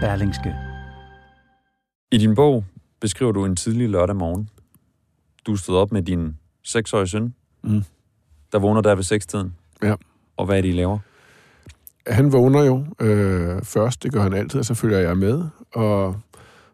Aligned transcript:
Berlingske. 0.00 0.54
I 2.12 2.18
din 2.18 2.34
bog 2.34 2.64
beskriver 3.00 3.32
du 3.32 3.44
en 3.44 3.56
tidlig 3.56 3.88
lørdag 3.88 4.16
morgen. 4.16 4.48
Du 5.46 5.56
stod 5.56 5.76
op 5.76 5.92
med 5.92 6.02
din 6.02 6.36
seksårige 6.64 7.08
søn, 7.08 7.34
Mm. 7.62 7.82
der 8.52 8.58
vågner 8.58 8.80
der 8.80 8.94
ved 8.94 9.02
sekstiden. 9.02 9.54
Ja. 9.82 9.94
Og 10.36 10.46
hvad 10.46 10.58
er 10.58 10.62
det, 10.62 10.68
I 10.68 10.72
laver? 10.72 10.98
Han 12.06 12.32
vågner 12.32 12.62
jo 12.64 12.84
øh, 13.00 13.62
først, 13.62 14.02
det 14.02 14.12
gør 14.12 14.22
han 14.22 14.32
altid, 14.34 14.60
og 14.60 14.64
så 14.66 14.74
følger 14.74 14.98
jeg 14.98 15.16
med, 15.16 15.44
og 15.72 16.16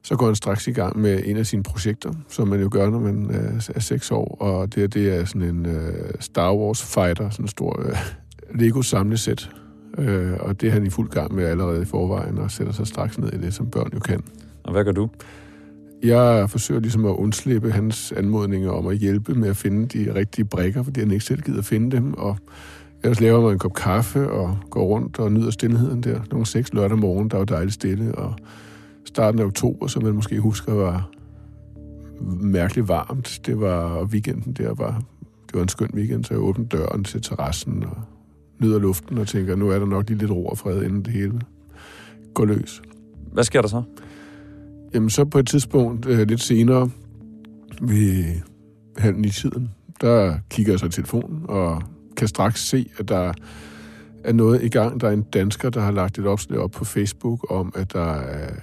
så 0.03 0.17
går 0.17 0.27
han 0.27 0.35
straks 0.35 0.67
i 0.67 0.73
gang 0.73 0.99
med 0.99 1.23
en 1.25 1.37
af 1.37 1.47
sine 1.47 1.63
projekter, 1.63 2.13
som 2.29 2.49
man 2.49 2.61
jo 2.61 2.69
gør, 2.73 2.91
når 2.91 2.99
man 2.99 3.31
øh, 3.31 3.63
er 3.75 3.81
seks 3.81 4.11
år, 4.11 4.37
og 4.41 4.75
det, 4.75 4.95
det 4.95 5.15
er 5.17 5.25
sådan 5.25 5.43
en 5.43 5.67
øh, 5.67 6.15
Star 6.21 6.55
Wars 6.55 6.83
fighter, 6.95 7.31
sådan 7.31 7.45
en 7.45 7.49
stor 7.49 7.81
øh, 7.89 7.97
Lego-samlesæt, 8.55 9.51
øh, 9.99 10.33
og 10.41 10.61
det 10.61 10.69
er 10.69 10.73
han 10.73 10.87
i 10.87 10.91
fuld 10.91 11.09
gang 11.09 11.35
med 11.35 11.45
allerede 11.45 11.83
i 11.83 11.85
forvejen, 11.85 12.39
og 12.39 12.51
sætter 12.51 12.73
sig 12.73 12.87
straks 12.87 13.19
ned 13.19 13.33
i 13.33 13.39
det, 13.39 13.55
som 13.55 13.71
børn 13.71 13.91
jo 13.95 14.01
kan. 14.01 14.23
Og 14.65 14.73
hvad 14.73 14.85
gør 14.85 14.93
du? 14.93 15.09
Jeg 16.03 16.51
forsøger 16.51 16.81
ligesom 16.81 17.05
at 17.05 17.11
undslippe 17.11 17.71
hans 17.71 18.13
anmodninger 18.17 18.71
om 18.71 18.87
at 18.87 18.97
hjælpe 18.97 19.35
med 19.35 19.49
at 19.49 19.57
finde 19.57 19.87
de 19.99 20.15
rigtige 20.15 20.45
brækker, 20.45 20.83
fordi 20.83 21.01
han 21.01 21.11
ikke 21.11 21.25
selv 21.25 21.43
gider 21.43 21.63
finde 21.63 21.97
dem, 21.97 22.15
og 22.15 22.37
ellers 23.03 23.21
laver 23.21 23.41
man 23.41 23.53
en 23.53 23.59
kop 23.59 23.75
kaffe 23.75 24.31
og 24.31 24.59
går 24.71 24.85
rundt 24.85 25.19
og 25.19 25.33
nyder 25.33 25.51
stillheden 25.51 26.03
der. 26.03 26.21
Nogle 26.31 26.47
seks 26.47 26.73
lørdag 26.73 26.99
morgen, 26.99 27.29
der 27.29 27.37
var 27.37 27.45
dejligt 27.45 27.75
stille, 27.75 28.15
og 28.15 28.35
starten 29.05 29.41
af 29.41 29.45
oktober, 29.45 29.87
som 29.87 30.03
man 30.03 30.15
måske 30.15 30.41
husker, 30.41 30.73
var 30.73 31.11
mærkeligt 32.41 32.89
varmt. 32.89 33.41
Det 33.47 33.61
var 33.61 33.77
og 33.77 34.05
weekenden 34.05 34.53
der 34.53 34.75
var, 34.75 35.03
det 35.47 35.55
var 35.55 35.63
en 35.63 35.69
skøn 35.69 35.91
weekend, 35.95 36.25
så 36.25 36.35
jeg 36.35 36.43
åbnede 36.43 36.69
døren 36.69 37.05
til 37.05 37.23
terrassen 37.23 37.85
og 37.85 37.97
nyder 38.63 38.79
luften 38.79 39.19
og 39.19 39.29
tænker, 39.29 39.57
nu 39.57 39.71
er 39.71 39.79
der 39.79 39.87
nok 39.87 40.09
lige 40.09 40.19
lidt 40.19 40.31
ro 40.31 40.47
og 40.47 40.59
fred, 40.59 40.83
inden 40.83 41.05
det 41.05 41.13
hele 41.13 41.41
går 42.35 42.45
løs. 42.45 42.83
Hvad 43.33 43.45
sker 43.45 43.61
der 43.61 43.69
så? 43.69 43.83
Jamen 44.95 45.11
så 45.11 45.25
på 45.25 45.39
et 45.39 45.49
tidspunkt 45.49 46.07
øh, 46.07 46.29
lidt 46.29 46.41
senere 46.41 46.91
ved 47.81 48.25
halv 48.97 49.27
i 49.27 49.31
tiden, 49.31 49.71
der 50.01 50.39
kigger 50.51 50.73
jeg 50.73 50.81
så 50.81 50.87
i 50.87 50.91
telefonen 50.91 51.43
og 51.49 51.83
kan 52.17 52.29
straks 52.29 52.69
se, 52.69 52.91
at 52.99 53.09
der 53.09 53.33
er 54.25 54.33
noget 54.33 54.63
i 54.63 54.69
gang. 54.69 55.01
Der 55.01 55.09
er 55.09 55.13
en 55.13 55.23
dansker, 55.23 55.71
der 55.71 55.81
har 55.81 55.91
lagt 55.91 56.19
et 56.19 56.27
opslag 56.27 56.59
op 56.59 56.71
på 56.71 56.85
Facebook 56.85 57.51
om, 57.51 57.73
at 57.77 57.93
der 57.93 58.15
er 58.15 58.55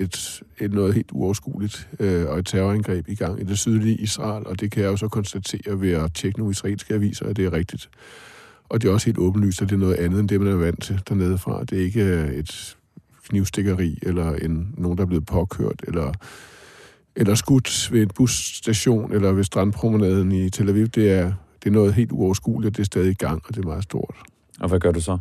et, 0.00 0.42
et 0.58 0.72
noget 0.72 0.94
helt 0.94 1.10
uoverskueligt 1.12 1.88
øh, 2.00 2.26
og 2.26 2.38
et 2.38 2.46
terrorangreb 2.46 3.08
i 3.08 3.14
gang 3.14 3.40
i 3.40 3.44
det 3.44 3.58
sydlige 3.58 3.96
Israel, 3.96 4.46
og 4.46 4.60
det 4.60 4.70
kan 4.70 4.82
jeg 4.82 4.90
jo 4.90 4.96
så 4.96 5.08
konstatere 5.08 5.80
ved 5.80 5.92
at 5.92 6.14
tjekke 6.14 6.38
nogle 6.38 6.50
israelske 6.50 6.94
aviser, 6.94 7.26
at 7.26 7.36
det 7.36 7.44
er 7.44 7.52
rigtigt. 7.52 7.90
Og 8.68 8.82
det 8.82 8.88
er 8.88 8.92
også 8.92 9.06
helt 9.06 9.18
åbenlyst, 9.18 9.62
at 9.62 9.68
det 9.68 9.74
er 9.74 9.80
noget 9.80 9.94
andet 9.94 10.20
end 10.20 10.28
det, 10.28 10.40
man 10.40 10.52
er 10.52 10.56
vant 10.56 10.82
til 10.82 11.00
dernede 11.08 11.38
fra. 11.38 11.64
Det 11.64 11.78
er 11.78 11.82
ikke 11.82 12.04
øh, 12.04 12.28
et 12.28 12.76
knivstikkeri, 13.28 13.98
eller 14.02 14.34
en, 14.34 14.74
nogen, 14.78 14.98
der 14.98 15.04
er 15.04 15.08
blevet 15.08 15.26
påkørt, 15.26 15.84
eller, 15.86 16.12
eller 17.16 17.34
skudt 17.34 17.92
ved 17.92 18.02
en 18.02 18.08
busstation, 18.08 19.12
eller 19.12 19.32
ved 19.32 19.44
strandpromenaden 19.44 20.32
i 20.32 20.50
Tel 20.50 20.68
Aviv. 20.68 20.86
Det 20.86 21.10
er, 21.10 21.32
det 21.62 21.66
er 21.66 21.70
noget 21.70 21.94
helt 21.94 22.12
uoverskueligt, 22.12 22.76
det 22.76 22.82
er 22.82 22.86
stadig 22.86 23.10
i 23.10 23.14
gang, 23.14 23.42
og 23.44 23.54
det 23.54 23.64
er 23.64 23.68
meget 23.68 23.82
stort. 23.82 24.16
Og 24.60 24.68
hvad 24.68 24.80
gør 24.80 24.92
du 24.92 25.00
så? 25.00 25.18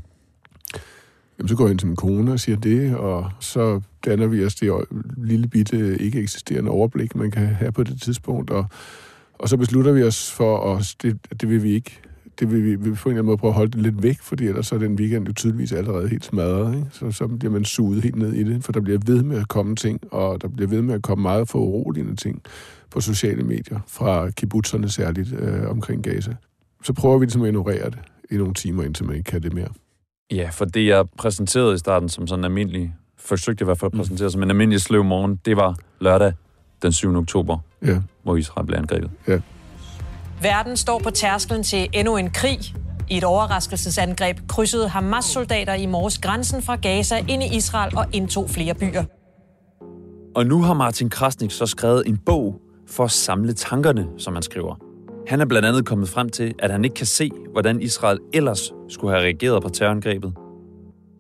Jamen, 1.40 1.48
så 1.48 1.56
går 1.56 1.66
jeg 1.66 1.72
ind 1.72 1.80
til 1.80 1.88
min 1.88 1.96
kone 1.96 2.32
og 2.32 2.40
siger 2.40 2.58
det, 2.58 2.96
og 2.96 3.32
så 3.40 3.82
danner 4.06 4.28
vi 4.28 4.46
os 4.46 4.56
det 4.56 4.72
lille 5.18 5.48
bitte 5.48 5.98
ikke 5.98 6.20
eksisterende 6.20 6.72
overblik, 6.72 7.16
man 7.16 7.32
kan 7.32 7.48
have 7.48 7.72
på 7.72 7.84
det 7.84 8.02
tidspunkt, 8.02 8.50
og, 8.50 8.66
og 9.34 9.50
så 9.50 9.58
beslutter 9.58 9.92
vi 9.92 10.04
os 10.04 10.32
for, 10.32 10.76
at 10.76 10.96
det, 11.02 11.42
det 11.42 11.50
vil 11.50 11.64
vi 11.64 11.72
ikke 11.72 12.02
det 12.40 12.52
vil 12.52 12.64
vi, 12.64 12.70
vi 12.76 12.76
vil 12.90 12.96
på 12.96 13.10
en 13.10 13.14
eller 13.14 13.22
anden 13.22 13.26
måde 13.26 13.38
prøve 13.38 13.50
at 13.52 13.56
holde 13.56 13.72
det 13.72 13.82
lidt 13.82 14.04
væk, 14.04 14.20
fordi 14.22 14.48
ellers 14.48 14.68
så 14.68 14.76
er 14.76 14.80
den 14.80 14.96
weekend 14.96 15.28
jo 15.28 15.34
tydeligvis 15.34 15.72
allerede 15.72 16.08
helt 16.10 16.26
smadret. 16.26 16.76
Ikke? 16.76 16.88
Så, 16.92 17.12
så 17.12 17.28
bliver 17.28 17.52
man 17.52 17.66
suget 17.66 18.04
helt 18.04 18.16
ned 18.16 18.34
i 18.34 18.44
det, 18.44 18.64
for 18.64 18.72
der 18.72 18.82
bliver 18.82 19.00
ved 19.06 19.24
med 19.24 19.38
at 19.38 19.48
komme 19.48 19.76
ting, 19.76 20.00
og 20.14 20.42
der 20.42 20.48
bliver 20.48 20.70
ved 20.70 20.82
med 20.82 20.96
at 20.96 21.02
komme 21.02 21.22
meget 21.22 21.50
for 21.50 21.60
uroligende 21.60 22.16
ting 22.16 22.42
på 22.92 23.02
sociale 23.02 23.44
medier, 23.44 23.80
fra 23.88 24.30
kibbutzerne 24.30 24.90
særligt 24.90 25.34
øh, 25.40 25.70
omkring 25.70 26.04
Gaza. 26.04 26.36
Så 26.84 26.94
prøver 26.94 27.18
vi 27.18 27.26
ligesom 27.26 27.42
at 27.42 27.48
ignorere 27.48 27.86
det 27.90 28.00
i 28.32 28.38
nogle 28.38 28.54
timer, 28.54 28.84
indtil 28.84 29.06
man 29.06 29.16
ikke 29.16 29.32
kan 29.32 29.44
det 29.44 29.54
mere. 29.54 29.68
Ja, 30.32 30.50
for 30.54 30.66
det 30.66 30.88
jeg 30.88 31.06
præsenterede 31.18 31.76
i 31.76 31.78
starten 31.78 32.10
som 32.10 32.28
sådan 32.28 32.42
en 32.42 32.46
almindelig, 32.46 32.96
forsøgte 33.18 33.64
i 33.64 33.66
hvert 33.66 33.78
fald 33.80 33.92
at 33.94 33.98
præsentere 33.98 34.32
som 34.32 34.44
en 34.44 34.50
almindelig 34.50 34.82
sløv 34.82 35.04
morgen, 35.04 35.40
det 35.46 35.58
var 35.58 35.76
lørdag 36.00 36.34
den 36.82 36.92
7. 36.92 37.16
oktober, 37.16 37.58
Ja, 37.86 38.02
hvor 38.24 38.36
Israel 38.36 38.68
blev 38.68 38.78
angrebet. 38.78 39.10
ja. 39.28 39.40
Verden 40.42 40.78
står 40.78 41.00
på 41.00 41.10
tærsklen 41.10 41.64
til 41.64 41.90
endnu 41.94 42.18
en 42.18 42.30
krig. 42.30 42.60
I 43.10 43.18
et 43.18 43.24
overraskelsesangreb 43.24 44.38
krydsede 44.48 44.90
Hamas-soldater 44.90 45.74
i 45.74 45.86
morges 45.86 46.18
grænsen 46.18 46.62
fra 46.62 46.76
Gaza 46.76 47.26
ind 47.30 47.44
i 47.44 47.56
Israel 47.56 47.98
og 47.98 48.06
indtog 48.14 48.50
flere 48.50 48.74
byer. 48.74 49.04
Og 50.36 50.46
nu 50.46 50.62
har 50.62 50.74
Martin 50.74 51.10
Krasnik 51.10 51.52
så 51.52 51.66
skrevet 51.66 52.08
en 52.08 52.18
bog 52.18 52.62
for 52.88 53.04
at 53.04 53.12
samle 53.12 53.54
tankerne, 53.54 54.08
som 54.18 54.34
han 54.34 54.44
skriver. 54.44 54.76
Han 55.28 55.42
er 55.42 55.46
blandt 55.46 55.68
andet 55.68 55.86
kommet 55.86 56.10
frem 56.10 56.30
til, 56.30 56.54
at 56.60 56.72
han 56.72 56.84
ikke 56.84 56.94
kan 56.94 57.06
se, 57.06 57.32
hvordan 57.52 57.82
Israel 57.82 58.20
ellers 58.34 58.74
skulle 58.90 59.14
have 59.14 59.24
reageret 59.24 59.64
på 59.64 59.70
terrorangrebet. 59.70 60.34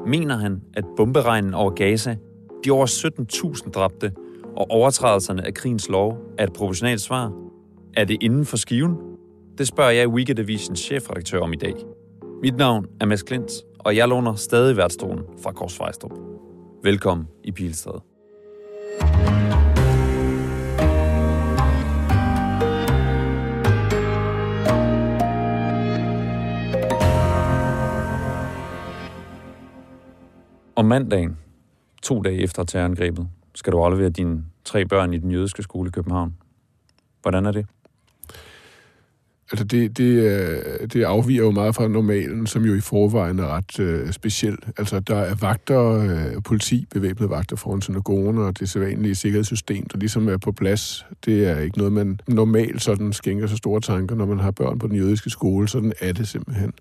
Mener 0.07 0.37
han, 0.37 0.61
at 0.73 0.83
bomberegnen 0.97 1.53
over 1.53 1.71
Gaza, 1.71 2.15
de 2.65 2.71
over 2.71 2.85
17.000 3.55 3.71
dræbte 3.71 4.11
og 4.57 4.65
overtrædelserne 4.69 5.45
af 5.47 5.53
krigens 5.53 5.89
lov 5.89 6.17
er 6.37 6.43
et 6.43 6.53
proportionalt 6.53 7.01
svar? 7.01 7.31
Er 7.97 8.05
det 8.05 8.17
inden 8.21 8.45
for 8.45 8.57
skiven? 8.57 9.06
Det 9.57 9.67
spørger 9.67 9.91
jeg 9.91 10.09
Weekendavisens 10.09 10.79
chefredaktør 10.79 11.39
om 11.39 11.53
i 11.53 11.55
dag. 11.55 11.73
Mit 12.41 12.57
navn 12.57 12.87
er 13.01 13.05
Mads 13.05 13.23
Klint, 13.23 13.51
og 13.79 13.95
jeg 13.95 14.07
låner 14.07 14.35
stadig 14.35 14.77
værtsstolen 14.77 15.23
fra 15.43 15.51
Kors 15.51 15.77
Fejstrup. 15.77 16.11
Velkommen 16.83 17.27
i 17.43 17.51
Pilestræde. 17.51 18.01
Om 30.75 30.85
mandagen, 30.85 31.37
to 32.03 32.21
dage 32.21 32.41
efter 32.41 32.63
terrorangrebet, 32.63 33.27
skal 33.55 33.73
du 33.73 33.77
aflevere 33.79 34.09
dine 34.09 34.45
tre 34.65 34.85
børn 34.85 35.13
i 35.13 35.17
den 35.17 35.31
jødiske 35.31 35.63
skole 35.63 35.87
i 35.87 35.91
København. 35.91 36.37
Hvordan 37.21 37.45
er 37.45 37.51
det? 37.51 37.65
Altså 39.51 39.63
det, 39.63 39.97
det, 39.97 40.03
øh, 40.03 40.87
det 40.93 41.03
afviger 41.03 41.43
jo 41.43 41.51
meget 41.51 41.75
fra 41.75 41.87
normalen, 41.87 42.47
som 42.47 42.65
jo 42.65 42.73
i 42.73 42.79
forvejen 42.79 43.39
er 43.39 43.47
ret 43.47 43.79
øh, 43.79 44.11
speciel. 44.11 44.57
Altså 44.77 44.99
der 44.99 45.15
er 45.15 45.35
vagter, 45.35 45.81
øh, 45.81 46.43
politi, 46.43 46.87
bevæbnede 46.93 47.29
vagter 47.29 47.55
foran 47.55 47.81
synagogen, 47.81 48.37
og 48.37 48.59
det 48.59 48.69
sædvanlige 48.69 49.15
sikkerhedssystem, 49.15 49.85
der 49.85 49.97
ligesom 49.97 50.27
er 50.27 50.37
på 50.37 50.51
plads. 50.51 51.05
Det 51.25 51.47
er 51.47 51.59
ikke 51.59 51.77
noget, 51.77 51.93
man 51.93 52.19
normalt 52.27 52.81
sådan 52.81 53.13
skænker 53.13 53.47
så 53.47 53.57
store 53.57 53.81
tanker, 53.81 54.15
når 54.15 54.25
man 54.25 54.39
har 54.39 54.51
børn 54.51 54.79
på 54.79 54.87
den 54.87 54.95
jødiske 54.95 55.29
skole. 55.29 55.67
Sådan 55.67 55.93
er 55.99 56.13
det 56.13 56.27
simpelthen. 56.27 56.73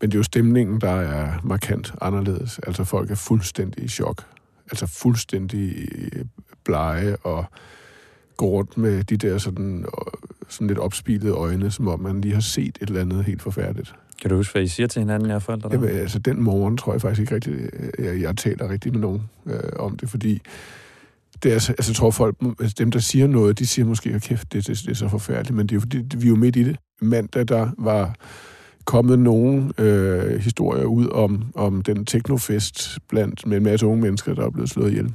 Men 0.00 0.10
det 0.10 0.14
er 0.14 0.18
jo 0.18 0.22
stemningen, 0.22 0.80
der 0.80 1.00
er 1.00 1.40
markant 1.44 1.94
anderledes. 2.00 2.58
Altså 2.58 2.84
folk 2.84 3.10
er 3.10 3.14
fuldstændig 3.14 3.84
i 3.84 3.88
chok. 3.88 4.22
Altså 4.70 4.86
fuldstændig 4.86 5.88
øh, 5.94 6.24
blege 6.64 7.16
og 7.16 7.44
går 8.36 8.48
rundt 8.48 8.78
med 8.78 9.04
de 9.04 9.16
der 9.16 9.38
sådan, 9.38 9.78
øh, 9.78 10.30
sådan 10.48 10.66
lidt 10.66 10.78
opspilede 10.78 11.32
øjne, 11.32 11.70
som 11.70 11.88
om 11.88 12.00
man 12.00 12.20
lige 12.20 12.34
har 12.34 12.40
set 12.40 12.78
et 12.82 12.88
eller 12.88 13.00
andet 13.00 13.24
helt 13.24 13.42
forfærdeligt. 13.42 13.94
Kan 14.20 14.30
du 14.30 14.36
huske, 14.36 14.52
hvad 14.52 14.62
I 14.62 14.68
siger 14.68 14.86
til 14.86 15.00
hinanden, 15.00 15.30
jer 15.30 15.38
forældre? 15.38 15.68
Der? 15.68 15.74
Jamen, 15.74 15.90
altså, 15.90 16.18
den 16.18 16.42
morgen 16.42 16.76
tror 16.76 16.92
jeg 16.92 17.00
faktisk 17.00 17.20
ikke 17.20 17.34
rigtigt, 17.34 17.56
øh, 17.98 18.04
jeg, 18.06 18.20
jeg 18.20 18.36
taler 18.36 18.70
rigtig 18.70 18.92
med 18.92 19.00
nogen 19.00 19.22
øh, 19.46 19.60
om 19.78 19.96
det, 19.96 20.08
fordi 20.10 20.40
det 21.42 21.48
er, 21.48 21.52
altså, 21.52 21.72
altså, 21.72 21.90
jeg 21.90 21.96
tror 21.96 22.10
folk, 22.10 22.36
altså, 22.60 22.74
dem 22.78 22.90
der 22.90 22.98
siger 22.98 23.26
noget, 23.26 23.58
de 23.58 23.66
siger 23.66 23.86
måske, 23.86 24.10
at 24.10 24.22
kæft, 24.22 24.52
det, 24.52 24.66
det, 24.66 24.78
det 24.78 24.90
er 24.90 24.94
så 24.94 25.08
forfærdeligt, 25.08 25.56
men 25.56 25.66
det 25.66 25.72
er 25.72 25.76
jo 25.76 25.80
fordi, 25.80 26.16
vi 26.16 26.26
er 26.26 26.28
jo 26.28 26.36
midt 26.36 26.56
i 26.56 26.64
det. 26.64 26.76
Mandag, 27.00 27.48
der 27.48 27.68
var 27.78 28.14
kommet 28.84 29.18
nogle 29.18 29.70
øh, 29.78 30.40
historier 30.40 30.84
ud 30.84 31.08
om, 31.08 31.44
om 31.54 31.82
den 31.82 32.04
teknofest 32.04 32.98
blandt 33.08 33.46
med 33.46 33.56
en 33.56 33.62
masse 33.62 33.86
unge 33.86 34.02
mennesker, 34.02 34.34
der 34.34 34.46
er 34.46 34.50
blevet 34.50 34.70
slået 34.70 34.90
ihjel. 34.90 35.14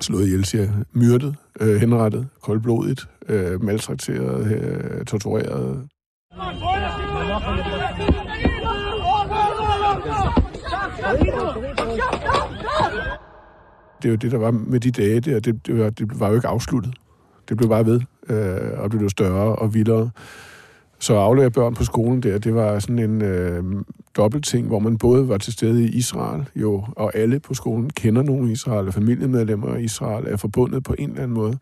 Slået 0.00 0.26
ihjel, 0.26 0.44
siger. 0.44 0.68
Myrdet, 0.92 1.36
øh, 1.60 1.76
henrettet, 1.76 2.28
koldblodigt, 2.42 3.08
øh, 3.28 3.64
maltrakteret, 3.64 4.52
øh, 4.52 5.04
tortureret. 5.04 5.88
Det 14.02 14.08
er 14.08 14.10
jo 14.10 14.16
det, 14.16 14.32
der 14.32 14.38
var 14.38 14.50
med 14.50 14.80
de 14.80 14.90
dage 14.90 15.20
der. 15.20 15.40
Det, 15.40 15.66
det, 15.66 15.78
var, 15.78 15.90
det 15.90 16.20
var 16.20 16.28
jo 16.28 16.34
ikke 16.34 16.48
afsluttet. 16.48 16.94
Det 17.48 17.56
blev 17.56 17.68
bare 17.68 17.86
ved, 17.86 18.00
øh, 18.28 18.80
og 18.80 18.90
det 18.90 18.98
blev 18.98 19.10
større 19.10 19.56
og 19.56 19.74
vildere. 19.74 20.10
Så 20.98 21.14
at 21.14 21.20
aflevere 21.20 21.50
børn 21.50 21.74
på 21.74 21.84
skolen 21.84 22.22
der, 22.22 22.38
det 22.38 22.54
var 22.54 22.78
sådan 22.78 22.98
en 22.98 23.22
øh, 23.22 23.64
dobbelt 24.16 24.44
ting, 24.44 24.66
hvor 24.66 24.78
man 24.78 24.98
både 24.98 25.28
var 25.28 25.38
til 25.38 25.52
stede 25.52 25.84
i 25.84 25.88
Israel, 25.88 26.44
jo, 26.56 26.84
og 26.96 27.16
alle 27.16 27.40
på 27.40 27.54
skolen 27.54 27.90
kender 27.90 28.22
nogle 28.22 28.52
Israel, 28.52 28.86
og 28.86 28.94
familiemedlemmer 28.94 29.76
i 29.76 29.84
Israel 29.84 30.26
er 30.26 30.36
forbundet 30.36 30.84
på 30.84 30.94
en 30.98 31.10
eller 31.10 31.22
anden 31.22 31.34
måde. 31.34 31.58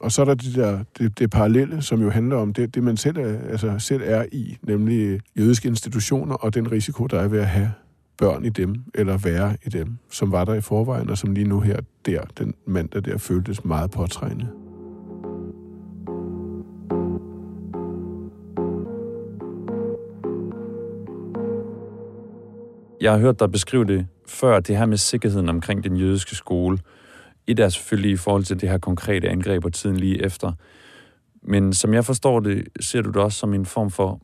Og 0.00 0.12
så 0.12 0.20
er 0.20 0.24
der 0.24 0.34
det 0.34 0.54
der 0.54 0.78
det, 0.98 1.18
det 1.18 1.30
parallelle, 1.30 1.82
som 1.82 2.00
jo 2.00 2.10
handler 2.10 2.36
om 2.36 2.52
det, 2.52 2.74
det 2.74 2.82
man 2.82 2.96
selv 2.96 3.18
er, 3.18 3.38
altså 3.50 3.74
selv 3.78 4.02
er 4.04 4.24
i, 4.32 4.58
nemlig 4.62 5.20
jødiske 5.38 5.68
institutioner 5.68 6.34
og 6.34 6.54
den 6.54 6.72
risiko, 6.72 7.06
der 7.06 7.20
er 7.20 7.28
ved 7.28 7.38
at 7.38 7.46
have 7.46 7.72
børn 8.18 8.44
i 8.44 8.48
dem, 8.48 8.74
eller 8.94 9.16
være 9.16 9.56
i 9.66 9.68
dem, 9.68 9.96
som 10.10 10.32
var 10.32 10.44
der 10.44 10.54
i 10.54 10.60
forvejen, 10.60 11.10
og 11.10 11.18
som 11.18 11.32
lige 11.32 11.48
nu 11.48 11.60
her, 11.60 11.80
der, 12.06 12.20
den 12.38 12.54
mandag 12.66 13.04
der, 13.04 13.18
føltes 13.18 13.64
meget 13.64 13.90
påtrængende. 13.90 14.63
Jeg 23.04 23.12
har 23.12 23.18
hørt 23.18 23.40
dig 23.40 23.52
beskrive 23.52 23.84
det 23.84 24.06
før, 24.26 24.60
det 24.60 24.76
her 24.76 24.86
med 24.86 24.96
sikkerheden 24.96 25.48
omkring 25.48 25.84
den 25.84 25.96
jødiske 25.96 26.36
skole. 26.36 26.78
Et 27.46 27.60
er 27.60 27.68
selvfølgelig 27.68 28.10
i 28.10 28.16
forhold 28.16 28.44
til 28.44 28.60
det 28.60 28.68
her 28.68 28.78
konkrete 28.78 29.28
angreb 29.28 29.64
og 29.64 29.72
tiden 29.72 29.96
lige 29.96 30.24
efter. 30.24 30.52
Men 31.42 31.72
som 31.72 31.94
jeg 31.94 32.04
forstår 32.04 32.40
det, 32.40 32.68
ser 32.80 33.02
du 33.02 33.08
det 33.08 33.16
også 33.16 33.38
som 33.38 33.54
en 33.54 33.66
form 33.66 33.90
for 33.90 34.20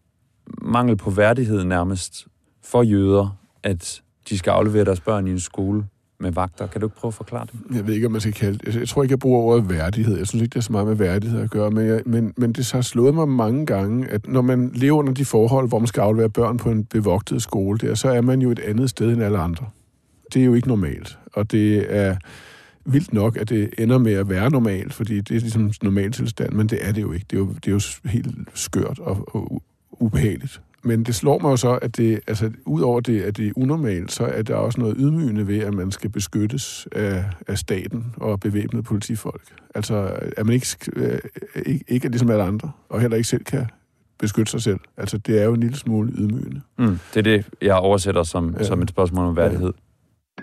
mangel 0.62 0.97
på 0.97 1.11
værdighed 1.11 1.65
nærmest 1.65 2.27
for 2.65 2.82
jøder, 2.82 3.38
at 3.62 4.03
de 4.29 4.38
skal 4.38 4.50
aflevere 4.50 4.85
deres 4.85 5.00
børn 5.00 5.27
i 5.27 5.31
en 5.31 5.41
skole 5.41 5.85
med 6.20 6.32
vagter. 6.32 6.67
Kan 6.67 6.81
du 6.81 6.87
ikke 6.87 6.96
prøve 6.96 7.11
at 7.11 7.14
forklare 7.14 7.46
det? 7.52 7.76
Jeg 7.76 7.87
ved 7.87 7.94
ikke, 7.94 8.06
om 8.06 8.12
man 8.12 8.20
skal 8.20 8.32
kalde 8.32 8.58
det. 8.58 8.76
Jeg 8.76 8.88
tror 8.88 9.02
ikke, 9.02 9.12
jeg 9.12 9.19
bruger 9.19 9.40
ordet 9.40 9.70
værdighed. 9.70 10.19
Jeg 10.19 10.26
synes 10.26 10.43
ikke, 10.43 10.52
det 10.52 10.58
er 10.58 10.62
så 10.62 10.72
meget 10.72 10.87
med 10.87 10.94
værdighed 10.94 11.40
at 11.40 11.50
gøre. 11.50 11.70
Men, 11.70 11.87
jeg, 11.87 12.02
men, 12.06 12.34
men 12.37 12.52
det 12.52 12.72
har 12.72 12.81
slået 12.81 13.14
mig 13.14 13.28
mange 13.28 13.67
gange, 13.67 14.08
at 14.08 14.28
når 14.28 14.43
man 14.43 14.70
lever 14.75 14.99
under 14.99 15.12
de 15.12 15.25
forhold, 15.25 15.69
hvor 15.69 15.78
man 15.78 15.87
skal 15.87 16.00
aflevere 16.00 16.31
børn 16.31 16.56
på 16.56 16.70
en 16.70 16.84
bevogtet 16.84 17.43
skole 17.43 17.78
der, 17.78 17.94
så 17.94 18.08
er 18.08 18.20
man 18.20 18.43
jo 18.43 18.50
et 18.50 18.58
andet 18.58 18.90
sted 18.90 19.12
end 19.12 19.22
alle 19.22 19.38
andre. 19.38 19.67
Det 20.34 20.43
er 20.43 20.46
jo 20.46 20.55
ikke 20.55 20.69
normalt. 20.69 21.19
Og 21.32 21.52
det 21.52 21.96
er 21.96 22.17
vildt 22.84 23.12
nok, 23.12 23.37
at 23.37 23.49
det 23.49 23.70
ender 23.78 23.99
med 23.99 24.12
at 24.12 24.28
være 24.28 24.50
normalt, 24.50 24.94
fordi 24.94 25.20
det 25.20 25.37
er 25.37 25.40
ligesom 25.40 25.72
normal 25.82 26.12
tilstand, 26.12 26.52
men 26.52 26.67
det 26.67 26.78
er 26.82 26.93
det 26.93 27.02
jo 27.02 27.12
ikke. 27.12 27.26
Det 27.31 27.37
er 27.37 27.40
jo, 27.40 27.49
det 27.64 27.69
er 27.69 27.72
jo 28.05 28.08
helt 28.08 28.34
skørt 28.55 28.99
og, 28.99 29.37
og 29.37 29.62
ubehageligt. 29.90 30.61
Men 30.82 31.05
det 31.05 31.15
slår 31.15 31.38
mig 31.38 31.50
jo 31.50 31.56
så, 31.56 31.79
at 31.82 31.97
det, 31.97 32.21
altså, 32.27 32.50
udover 32.67 33.00
det, 33.00 33.23
at 33.23 33.37
det 33.37 33.49
er 33.49 33.53
unormalt, 33.56 34.12
så 34.12 34.25
er 34.25 34.43
der 34.43 34.55
også 34.55 34.81
noget 34.81 34.97
ydmygende 34.99 35.47
ved, 35.47 35.59
at 35.59 35.75
man 35.75 35.91
skal 35.93 36.11
beskyttes 36.11 36.88
af, 36.93 37.25
af 37.47 37.59
staten 37.59 38.15
og 38.17 38.41
bevæbnede 38.41 38.82
politifolk. 38.82 39.43
Altså, 39.75 40.19
at 40.37 40.47
man 40.47 40.55
ikke, 40.55 40.67
øh, 40.93 41.19
ikke, 41.67 41.85
ikke 41.88 42.06
er 42.06 42.11
ligesom 42.11 42.31
alle 42.31 42.43
andre, 42.43 42.73
og 42.88 43.00
heller 43.00 43.17
ikke 43.17 43.29
selv 43.29 43.44
kan 43.44 43.67
beskytte 44.19 44.50
sig 44.50 44.62
selv. 44.62 44.81
Altså, 44.97 45.19
det 45.19 45.41
er 45.41 45.44
jo 45.44 45.55
en 45.55 45.61
lille 45.61 45.77
smule 45.77 46.12
ydmygende. 46.12 46.61
Mm, 46.79 46.99
det 47.15 47.17
er 47.17 47.23
det, 47.23 47.47
jeg 47.62 47.75
oversætter 47.75 48.23
som, 48.23 48.55
ja. 48.59 48.65
som 48.65 48.82
et 48.82 48.91
spørgsmål 48.91 49.27
om 49.27 49.37
værdighed. 49.37 49.73
Ja. 50.38 50.43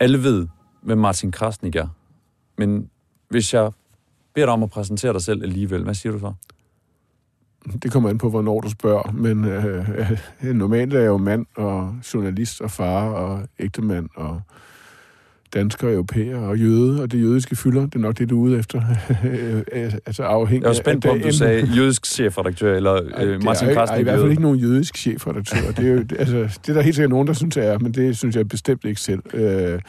Alle 0.00 0.22
ved, 0.22 0.46
hvem 0.82 0.98
Martin 0.98 1.32
Krasnik 1.32 1.76
er. 1.76 1.88
Men 2.58 2.90
hvis 3.28 3.54
jeg 3.54 3.72
beder 4.34 4.46
dig 4.46 4.52
om 4.52 4.62
at 4.62 4.70
præsentere 4.70 5.12
dig 5.12 5.22
selv 5.22 5.42
alligevel, 5.42 5.82
hvad 5.84 5.94
siger 5.94 6.12
du 6.12 6.18
så? 6.18 6.32
Det 7.82 7.92
kommer 7.92 8.10
an 8.10 8.18
på, 8.18 8.30
hvornår 8.30 8.60
du 8.60 8.70
spørger, 8.70 9.12
men 9.12 9.44
øh, 9.44 9.88
øh, 10.42 10.54
normalt 10.62 10.94
er 10.94 10.98
jeg 10.98 11.06
jo 11.06 11.16
mand 11.16 11.46
og 11.56 11.94
journalist 12.14 12.60
og 12.60 12.70
far 12.70 13.10
og 13.10 13.42
ægtemand 13.58 14.08
og 14.14 14.40
dansker 15.54 15.86
og 15.86 15.92
europæer 15.92 16.38
og 16.38 16.58
jøde, 16.58 17.02
og 17.02 17.12
det 17.12 17.20
jødiske 17.20 17.56
fylder, 17.56 17.80
det 17.80 17.94
er 17.94 17.98
nok 17.98 18.18
det, 18.18 18.30
du 18.30 18.44
er 18.44 18.48
ude 18.48 18.58
efter. 18.58 18.82
altså 20.06 20.22
afhængig 20.22 20.62
Jeg 20.62 20.68
var 20.68 20.74
spændt 20.74 21.04
på, 21.04 21.10
om 21.10 21.20
du 21.20 21.32
sagde 21.32 21.66
jødisk 21.76 22.06
chefredaktør, 22.06 22.76
eller 22.76 23.00
øh, 23.18 23.44
Martin 23.44 23.68
er, 23.68 23.74
Krasnik. 23.74 24.00
i 24.00 24.02
hvert 24.02 24.18
fald 24.18 24.30
ikke 24.30 24.42
nogen 24.42 24.58
jødisk 24.58 24.96
chefredaktør. 24.96 25.72
det, 25.76 25.88
er 25.88 25.92
jo, 25.92 26.04
altså, 26.18 26.36
det 26.36 26.68
er 26.68 26.74
der 26.74 26.82
helt 26.82 26.96
sikkert 26.96 27.10
nogen, 27.10 27.26
der 27.26 27.32
synes, 27.32 27.56
jeg 27.56 27.66
er, 27.66 27.78
men 27.78 27.92
det 27.92 28.16
synes 28.16 28.36
jeg 28.36 28.48
bestemt 28.48 28.84
ikke 28.84 29.00
selv. 29.00 29.22
Øh, 29.34 29.80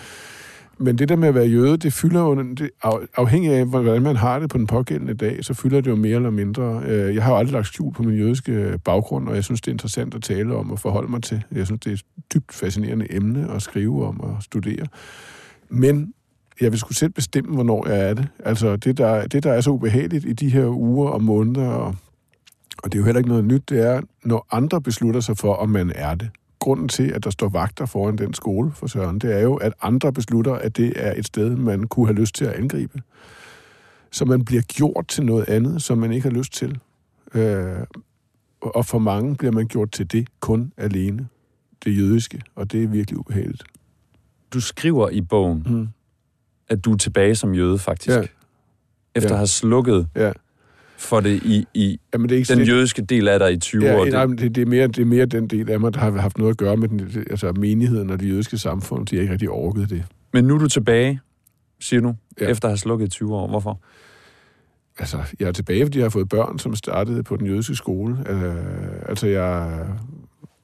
men 0.81 0.97
det 0.97 1.09
der 1.09 1.15
med 1.15 1.27
at 1.27 1.35
være 1.35 1.47
jøde, 1.47 1.77
det 1.77 1.93
fylder 1.93 2.21
jo, 2.21 2.35
det, 2.35 2.69
afhængig 3.15 3.51
af, 3.51 3.65
hvordan 3.65 4.01
man 4.01 4.15
har 4.15 4.39
det 4.39 4.49
på 4.49 4.57
den 4.57 4.67
pågældende 4.67 5.13
dag, 5.13 5.45
så 5.45 5.53
fylder 5.53 5.81
det 5.81 5.91
jo 5.91 5.95
mere 5.95 6.15
eller 6.15 6.29
mindre. 6.29 6.81
Øh, 6.85 7.15
jeg 7.15 7.23
har 7.23 7.31
jo 7.31 7.37
aldrig 7.37 7.53
lagt 7.53 7.67
skjul 7.67 7.93
på 7.93 8.03
min 8.03 8.17
jødiske 8.17 8.79
baggrund, 8.85 9.29
og 9.29 9.35
jeg 9.35 9.43
synes, 9.43 9.61
det 9.61 9.67
er 9.67 9.71
interessant 9.71 10.15
at 10.15 10.23
tale 10.23 10.55
om 10.55 10.71
og 10.71 10.79
forholde 10.79 11.11
mig 11.11 11.23
til. 11.23 11.43
Jeg 11.51 11.65
synes, 11.65 11.81
det 11.81 11.89
er 11.89 11.93
et 11.93 12.03
dybt 12.33 12.53
fascinerende 12.53 13.13
emne 13.13 13.51
at 13.51 13.61
skrive 13.61 14.07
om 14.07 14.19
og 14.19 14.37
studere. 14.43 14.85
Men 15.69 16.13
jeg 16.61 16.71
vil 16.71 16.79
skulle 16.79 16.97
selv 16.97 17.11
bestemme, 17.11 17.53
hvornår 17.53 17.87
jeg 17.87 18.09
er 18.09 18.13
det. 18.13 18.27
Altså, 18.39 18.75
det 18.75 18.97
der, 18.97 19.27
det, 19.27 19.43
der 19.43 19.53
er 19.53 19.61
så 19.61 19.71
ubehageligt 19.71 20.25
i 20.25 20.33
de 20.33 20.49
her 20.49 20.67
uger 20.67 21.09
og 21.09 21.23
måneder, 21.23 21.67
og, 21.67 21.95
og 22.83 22.91
det 22.91 22.95
er 22.95 22.99
jo 22.99 23.05
heller 23.05 23.19
ikke 23.19 23.29
noget 23.29 23.45
nyt, 23.45 23.69
det 23.69 23.87
er, 23.87 24.01
når 24.25 24.47
andre 24.51 24.81
beslutter 24.81 25.21
sig 25.21 25.37
for, 25.37 25.53
om 25.53 25.69
man 25.69 25.91
er 25.95 26.15
det 26.15 26.29
grunden 26.61 26.87
til, 26.87 27.03
at 27.03 27.23
der 27.23 27.29
står 27.29 27.49
vagter 27.49 27.85
foran 27.85 28.17
den 28.17 28.33
skole 28.33 28.71
for 28.71 28.87
Søren, 28.87 29.19
det 29.19 29.35
er 29.35 29.39
jo, 29.39 29.55
at 29.55 29.73
andre 29.81 30.13
beslutter, 30.13 30.53
at 30.53 30.77
det 30.77 30.93
er 30.95 31.13
et 31.17 31.25
sted, 31.25 31.55
man 31.55 31.87
kunne 31.87 32.07
have 32.07 32.15
lyst 32.15 32.35
til 32.35 32.45
at 32.45 32.53
angribe. 32.53 33.01
Så 34.11 34.25
man 34.25 34.45
bliver 34.45 34.61
gjort 34.61 35.07
til 35.07 35.25
noget 35.25 35.49
andet, 35.49 35.81
som 35.81 35.97
man 35.97 36.11
ikke 36.11 36.29
har 36.29 36.37
lyst 36.37 36.53
til. 36.53 36.79
Øh, 37.33 37.79
og 38.61 38.85
for 38.85 38.99
mange 38.99 39.35
bliver 39.35 39.51
man 39.51 39.67
gjort 39.67 39.91
til 39.91 40.11
det 40.11 40.27
kun 40.39 40.73
alene. 40.77 41.27
Det 41.83 41.97
jødiske, 41.97 42.41
og 42.55 42.71
det 42.71 42.83
er 42.83 42.87
virkelig 42.87 43.19
ubehageligt. 43.19 43.63
Du 44.53 44.59
skriver 44.61 45.09
i 45.09 45.21
bogen, 45.21 45.65
mm. 45.69 45.87
at 46.69 46.85
du 46.85 46.93
er 46.93 46.97
tilbage 46.97 47.35
som 47.35 47.53
jøde, 47.53 47.79
faktisk. 47.79 48.17
Ja. 48.17 48.23
Efter 49.15 49.29
ja. 49.29 49.33
at 49.33 49.37
have 49.37 49.47
slukket 49.47 50.07
ja 50.15 50.31
for 51.01 51.19
det 51.19 51.43
i, 51.43 51.65
i 51.73 51.99
Jamen, 52.13 52.29
det 52.29 52.35
er 52.35 52.39
ikke 52.39 52.53
den 52.53 52.67
jødiske 52.67 53.01
del 53.01 53.27
af 53.27 53.39
dig 53.39 53.53
i 53.53 53.57
20 53.57 53.85
ja, 53.85 53.99
år? 53.99 54.05
Nej, 54.05 54.25
det, 54.25 54.55
det, 54.55 54.61
er 54.61 54.65
mere, 54.65 54.87
det 54.87 54.99
er 54.99 55.05
mere 55.05 55.25
den 55.25 55.47
del 55.47 55.69
af 55.69 55.79
mig, 55.79 55.93
der 55.93 55.99
har 55.99 56.11
haft 56.11 56.37
noget 56.37 56.51
at 56.51 56.57
gøre 56.57 56.77
med 56.77 56.87
den, 56.87 57.25
altså 57.29 57.51
menigheden 57.51 58.09
og 58.09 58.19
det 58.19 58.29
jødiske 58.29 58.57
samfund. 58.57 59.07
De 59.07 59.15
har 59.15 59.21
ikke 59.21 59.33
rigtig 59.33 59.49
overgivet 59.49 59.89
det. 59.89 60.03
Men 60.33 60.43
nu 60.45 60.55
er 60.55 60.59
du 60.59 60.67
tilbage, 60.67 61.19
siger 61.79 62.01
du, 62.01 62.15
ja. 62.41 62.47
efter 62.47 62.67
at 62.67 62.71
have 62.71 62.77
slukket 62.77 63.05
i 63.05 63.09
20 63.09 63.35
år. 63.35 63.47
Hvorfor? 63.47 63.79
Altså, 64.99 65.17
jeg 65.39 65.47
er 65.47 65.51
tilbage, 65.51 65.85
fordi 65.85 65.97
jeg 65.97 66.05
har 66.05 66.09
fået 66.09 66.29
børn, 66.29 66.59
som 66.59 66.75
startede 66.75 67.23
på 67.23 67.35
den 67.35 67.47
jødiske 67.47 67.75
skole. 67.75 68.13
Uh, 68.13 69.09
altså, 69.09 69.27
jeg 69.27 69.79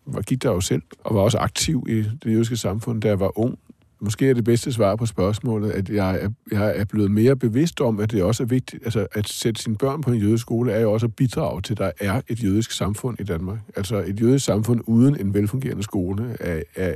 var, 0.05 0.21
gik 0.21 0.43
der 0.43 0.51
jo 0.51 0.61
selv, 0.61 0.81
og 0.99 1.15
var 1.15 1.21
også 1.21 1.37
aktiv 1.37 1.85
i 1.89 1.95
det 1.95 2.25
jødiske 2.25 2.57
samfund, 2.57 3.01
da 3.01 3.07
jeg 3.07 3.19
var 3.19 3.39
ung 3.39 3.59
måske 3.99 4.29
er 4.29 4.33
det 4.33 4.43
bedste 4.43 4.73
svar 4.73 4.95
på 4.95 5.05
spørgsmålet, 5.05 5.71
at 5.71 5.89
jeg 5.89 6.19
er, 6.21 6.29
jeg 6.51 6.79
er 6.79 6.85
blevet 6.85 7.11
mere 7.11 7.35
bevidst 7.35 7.81
om, 7.81 7.99
at 7.99 8.11
det 8.11 8.23
også 8.23 8.43
er 8.43 8.47
vigtigt, 8.47 8.83
altså 8.83 9.07
at 9.11 9.27
sætte 9.27 9.61
sine 9.61 9.75
børn 9.75 10.01
på 10.01 10.11
en 10.11 10.17
jødisk 10.17 10.41
skole, 10.41 10.71
er 10.71 10.79
jo 10.79 10.93
også 10.93 11.05
at 11.05 11.15
bidrage 11.15 11.61
til, 11.61 11.73
at 11.73 11.77
der 11.77 11.91
er 11.99 12.21
et 12.27 12.43
jødisk 12.43 12.71
samfund 12.71 13.19
i 13.19 13.23
Danmark. 13.23 13.59
Altså 13.75 14.03
et 14.07 14.21
jødisk 14.21 14.45
samfund 14.45 14.81
uden 14.85 15.19
en 15.19 15.33
velfungerende 15.33 15.83
skole 15.83 16.37
er, 16.39 16.61
er, 16.75 16.93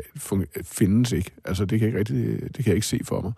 findes 0.63 1.11
ikke. 1.11 1.31
Altså 1.45 1.65
det 1.65 1.79
kan 1.79 1.89
jeg 1.89 1.99
ikke 1.99 1.99
rigtig, 1.99 2.41
det 2.41 2.55
kan 2.55 2.67
jeg 2.67 2.75
ikke 2.75 2.87
se 2.87 2.99
for 3.03 3.21
mig. 3.21 3.31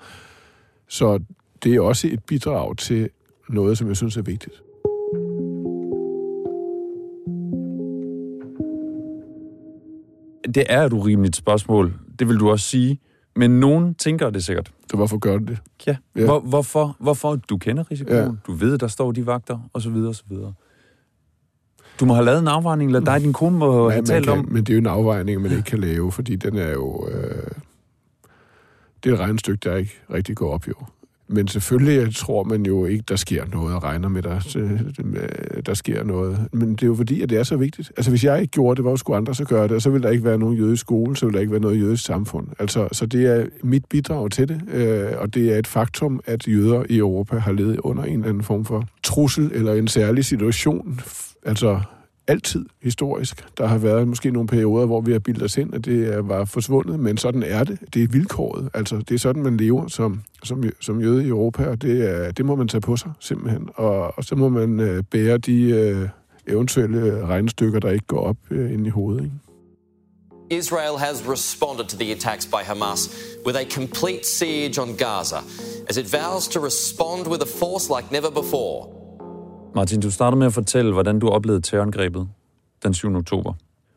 Så 0.88 1.20
det 1.64 1.76
er 1.76 1.82
også 1.82 2.08
et 2.08 2.24
bidrag 2.24 2.78
til 2.78 3.10
noget, 3.50 3.78
som 3.78 3.88
jeg 3.88 3.98
synes 3.98 4.18
er 4.18 4.22
vigtigt. 4.22 4.62
Det 10.56 10.64
er 10.70 10.82
et 10.82 10.94
urimeligt 10.94 11.36
spørgsmål. 11.36 11.94
Det 12.20 12.28
vil 12.28 12.38
du 12.38 12.50
også 12.50 12.66
sige. 12.66 13.00
Men 13.36 13.60
nogen 13.60 13.96
tænker 13.96 14.30
det 14.30 14.44
sikkert. 14.44 14.72
Så 14.90 14.98
hvorfor 14.98 15.18
gør 15.18 15.38
det? 15.38 15.58
Ja. 15.88 15.96
ja. 16.16 16.26
Hvor, 16.26 16.40
hvorfor, 16.40 16.96
hvorfor? 17.00 17.36
Du 17.36 17.58
kender 17.58 17.92
risikoen. 17.92 18.18
Ja. 18.18 18.30
Du 18.48 18.54
ved, 18.54 18.78
der 18.78 18.88
står 18.88 19.12
de 19.12 19.26
vagter, 19.26 19.70
og 19.74 19.82
så 19.82 19.90
videre, 19.90 20.10
og 20.10 20.16
så 20.16 20.24
videre. 20.30 20.54
Du 22.00 22.06
må 22.06 22.14
have 22.14 22.26
lavet 22.26 22.40
en 22.40 22.48
afvejning, 22.48 22.90
eller 22.90 23.00
dig 23.00 23.14
og 23.14 23.22
din 23.22 23.34
kone 23.34 23.58
må 23.58 23.90
have 23.90 24.06
talt 24.06 24.26
kan, 24.26 24.40
om... 24.40 24.46
Men 24.52 24.64
det 24.64 24.70
er 24.70 24.74
jo 24.74 24.80
en 24.80 24.88
afvejning, 24.88 25.42
man 25.42 25.52
ikke 25.52 25.64
kan 25.64 25.80
lave, 25.80 26.12
fordi 26.12 26.36
den 26.36 26.58
er 26.58 26.72
jo... 26.72 27.08
Øh, 27.12 27.52
det 29.04 29.10
er 29.10 29.14
et 29.14 29.20
regnstykke, 29.20 29.70
der 29.70 29.76
ikke 29.76 29.94
rigtig 30.14 30.36
går 30.36 30.54
op, 30.54 30.68
jo. 30.68 30.74
Men 31.28 31.48
selvfølgelig 31.48 32.16
tror 32.16 32.44
man 32.44 32.66
jo 32.66 32.86
ikke, 32.86 33.04
der 33.08 33.16
sker 33.16 33.46
noget, 33.46 33.76
og 33.76 33.84
regner 33.84 34.10
med, 34.10 34.22
der, 34.22 34.54
øh, 34.58 34.80
der 35.66 35.74
sker 35.74 36.04
noget. 36.04 36.48
Men 36.52 36.72
det 36.72 36.84
er 36.84 36.88
jo 36.88 36.96
fordi, 36.96 37.22
at 37.22 37.30
det 37.30 37.38
er 37.38 37.44
så 37.44 37.58
vigtigt. 37.58 37.92
Altså, 37.98 38.12
hvis 38.12 38.24
jeg 38.24 38.42
ikke 38.42 38.52
gjorde 38.52 38.76
det, 38.76 38.84
hvor 38.84 38.96
skulle 38.96 39.18
andre 39.18 39.36
så 39.36 39.46
gøre 39.46 39.64
det? 39.64 39.72
Og 39.72 39.82
så 39.82 39.90
vil 39.90 40.04
der 40.04 40.10
ikke 40.10 40.24
være 40.24 40.38
nogen 40.38 40.58
jødisk 40.58 40.82
skole, 40.82 41.18
så 41.18 41.26
vil 41.26 41.34
der 41.34 41.40
ikke 41.40 41.52
være 41.52 41.62
noget 41.62 41.80
jødisk 41.80 42.06
samfund. 42.06 42.48
Altså, 42.60 42.88
så 42.92 43.06
det 43.06 43.26
er 43.26 43.46
mit 43.64 43.86
bidrag 43.86 44.32
til 44.32 44.50
det, 44.50 44.62
øh, 44.74 45.12
og 45.18 45.34
det 45.34 45.54
er 45.54 45.58
et 45.58 45.68
faktum, 45.68 46.20
at 46.26 46.48
jøder 46.48 46.84
i 46.90 46.98
Europa 46.98 47.38
har 47.38 47.52
levet 47.52 47.80
under 47.80 48.04
en 48.04 48.14
eller 48.14 48.30
anden 48.30 48.44
form 48.44 48.66
for 48.66 48.84
trussel 49.04 49.52
eller 49.54 49.74
en 49.74 49.88
særlig 49.88 50.26
situation. 50.26 51.00
Altså, 51.46 51.80
altid 52.28 52.66
historisk. 52.82 53.46
Der 53.58 53.68
har 53.68 53.78
været 53.78 54.08
måske 54.08 54.32
nogle 54.32 54.48
perioder, 54.48 54.86
hvor 54.86 55.02
vi 55.02 55.12
har 55.12 55.20
bildet 55.20 55.44
os 55.44 55.58
ind, 55.58 55.74
at 55.74 55.86
det 55.86 56.28
var 56.30 56.46
forsvundet, 56.46 57.00
men 57.00 57.18
sådan 57.18 57.44
er 57.44 57.64
det. 57.64 57.80
Det 57.94 58.04
er 58.04 58.08
vilkåret. 58.08 58.70
Altså, 58.74 58.98
det 58.98 59.12
er 59.12 59.20
sådan, 59.20 59.44
man 59.44 59.58
lever 59.58 59.88
som, 59.88 60.22
som, 60.44 60.64
som 60.82 61.02
jøde 61.02 61.26
i 61.26 61.28
Europa, 61.28 61.66
og 61.66 61.82
det, 61.82 62.10
er, 62.10 62.32
det 62.32 62.46
må 62.46 62.56
man 62.56 62.68
tage 62.68 62.82
på 62.82 62.98
sig, 62.98 63.12
simpelthen. 63.20 63.70
Og, 63.76 64.18
og 64.18 64.24
så 64.24 64.36
må 64.36 64.50
man 64.50 64.80
øh, 64.80 65.04
bære 65.04 65.38
de 65.38 65.62
øh, 65.62 66.10
eventuelle 66.48 67.26
regnestykker, 67.26 67.80
der 67.80 67.92
ikke 67.92 68.06
går 68.08 68.20
op 68.20 68.38
øh, 68.52 68.74
ind 68.74 68.88
i 68.88 68.90
hovedet. 68.90 69.24
Ikke? 69.24 69.36
Israel 70.50 70.98
has 70.98 71.28
responded 71.28 71.86
to 71.86 71.98
the 71.98 72.12
attacks 72.12 72.46
by 72.46 72.64
Hamas 72.64 73.10
with 73.46 73.56
a 73.56 73.66
complete 73.66 74.26
siege 74.26 74.78
on 74.78 74.96
Gaza 74.96 75.42
as 75.90 75.98
it 75.98 76.14
vows 76.14 76.48
to 76.48 76.60
respond 76.60 77.28
with 77.28 77.42
a 77.42 77.46
force 77.60 77.90
like 77.90 78.12
never 78.12 78.30
before. 78.30 79.03
Martin, 79.76 80.00
du 80.00 80.12
starter 80.12 80.38
med 80.38 80.48
at 80.48 80.54
fortælle, 80.54 80.94
hvordan 80.94 81.20
du 81.20 81.30
oplevede 81.30 81.62
terrorangrebet 81.62 82.30
den 82.84 82.94
7. 82.94 83.16
oktober, 83.16 83.54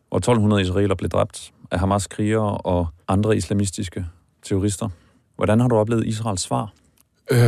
hvor 0.08 0.18
1200 0.18 0.62
israeler 0.62 0.94
blev 0.94 1.10
dræbt 1.10 1.52
af 1.70 1.78
Hamas 1.78 2.06
krigere 2.06 2.58
og 2.58 2.86
andre 3.08 3.36
islamistiske 3.36 4.06
terrorister. 4.42 4.88
Hvordan 5.36 5.60
har 5.60 5.68
du 5.68 5.76
oplevet 5.76 6.06
Israels 6.06 6.40
svar? 6.40 6.72
Øh, 7.30 7.38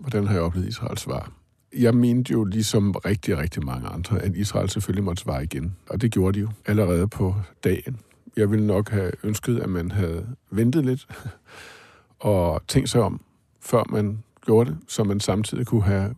hvordan 0.00 0.26
har 0.26 0.34
jeg 0.34 0.42
oplevet 0.42 0.68
Israels 0.68 1.00
svar? 1.00 1.32
Jeg 1.78 1.94
mente 1.94 2.32
jo 2.32 2.44
ligesom 2.44 2.92
rigtig, 2.92 3.38
rigtig 3.38 3.64
mange 3.64 3.88
andre, 3.88 4.22
at 4.22 4.36
Israel 4.36 4.70
selvfølgelig 4.70 5.04
måtte 5.04 5.22
svare 5.22 5.44
igen. 5.44 5.76
Og 5.90 6.00
det 6.00 6.12
gjorde 6.12 6.34
de 6.34 6.40
jo 6.40 6.48
allerede 6.66 7.08
på 7.08 7.34
dagen. 7.64 8.00
Jeg 8.36 8.50
ville 8.50 8.66
nok 8.66 8.90
have 8.90 9.12
ønsket, 9.22 9.58
at 9.58 9.68
man 9.68 9.90
havde 9.90 10.26
ventet 10.50 10.84
lidt 10.84 11.06
og 12.20 12.62
tænkt 12.68 12.90
sig 12.90 13.02
om, 13.02 13.20
før 13.60 13.82
man 13.88 14.22
gjorde 14.46 14.70
det, 14.70 14.78
så 14.88 15.04
man 15.04 15.20
samtidig 15.20 15.66
kunne 15.66 15.82
have 15.82 16.14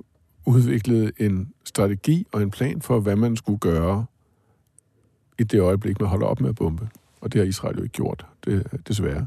udviklede 0.48 1.12
en 1.18 1.52
strategi 1.64 2.26
og 2.32 2.42
en 2.42 2.50
plan 2.50 2.82
for, 2.82 3.00
hvad 3.00 3.16
man 3.16 3.36
skulle 3.36 3.58
gøre 3.58 4.06
i 5.38 5.42
det 5.42 5.60
øjeblik, 5.60 6.00
man 6.00 6.08
holder 6.08 6.26
op 6.26 6.40
med 6.40 6.48
at 6.48 6.54
bombe. 6.54 6.88
Og 7.20 7.32
det 7.32 7.38
har 7.40 7.46
Israel 7.46 7.76
jo 7.76 7.82
ikke 7.82 7.92
gjort, 7.92 8.26
det, 8.44 8.66
desværre. 8.88 9.26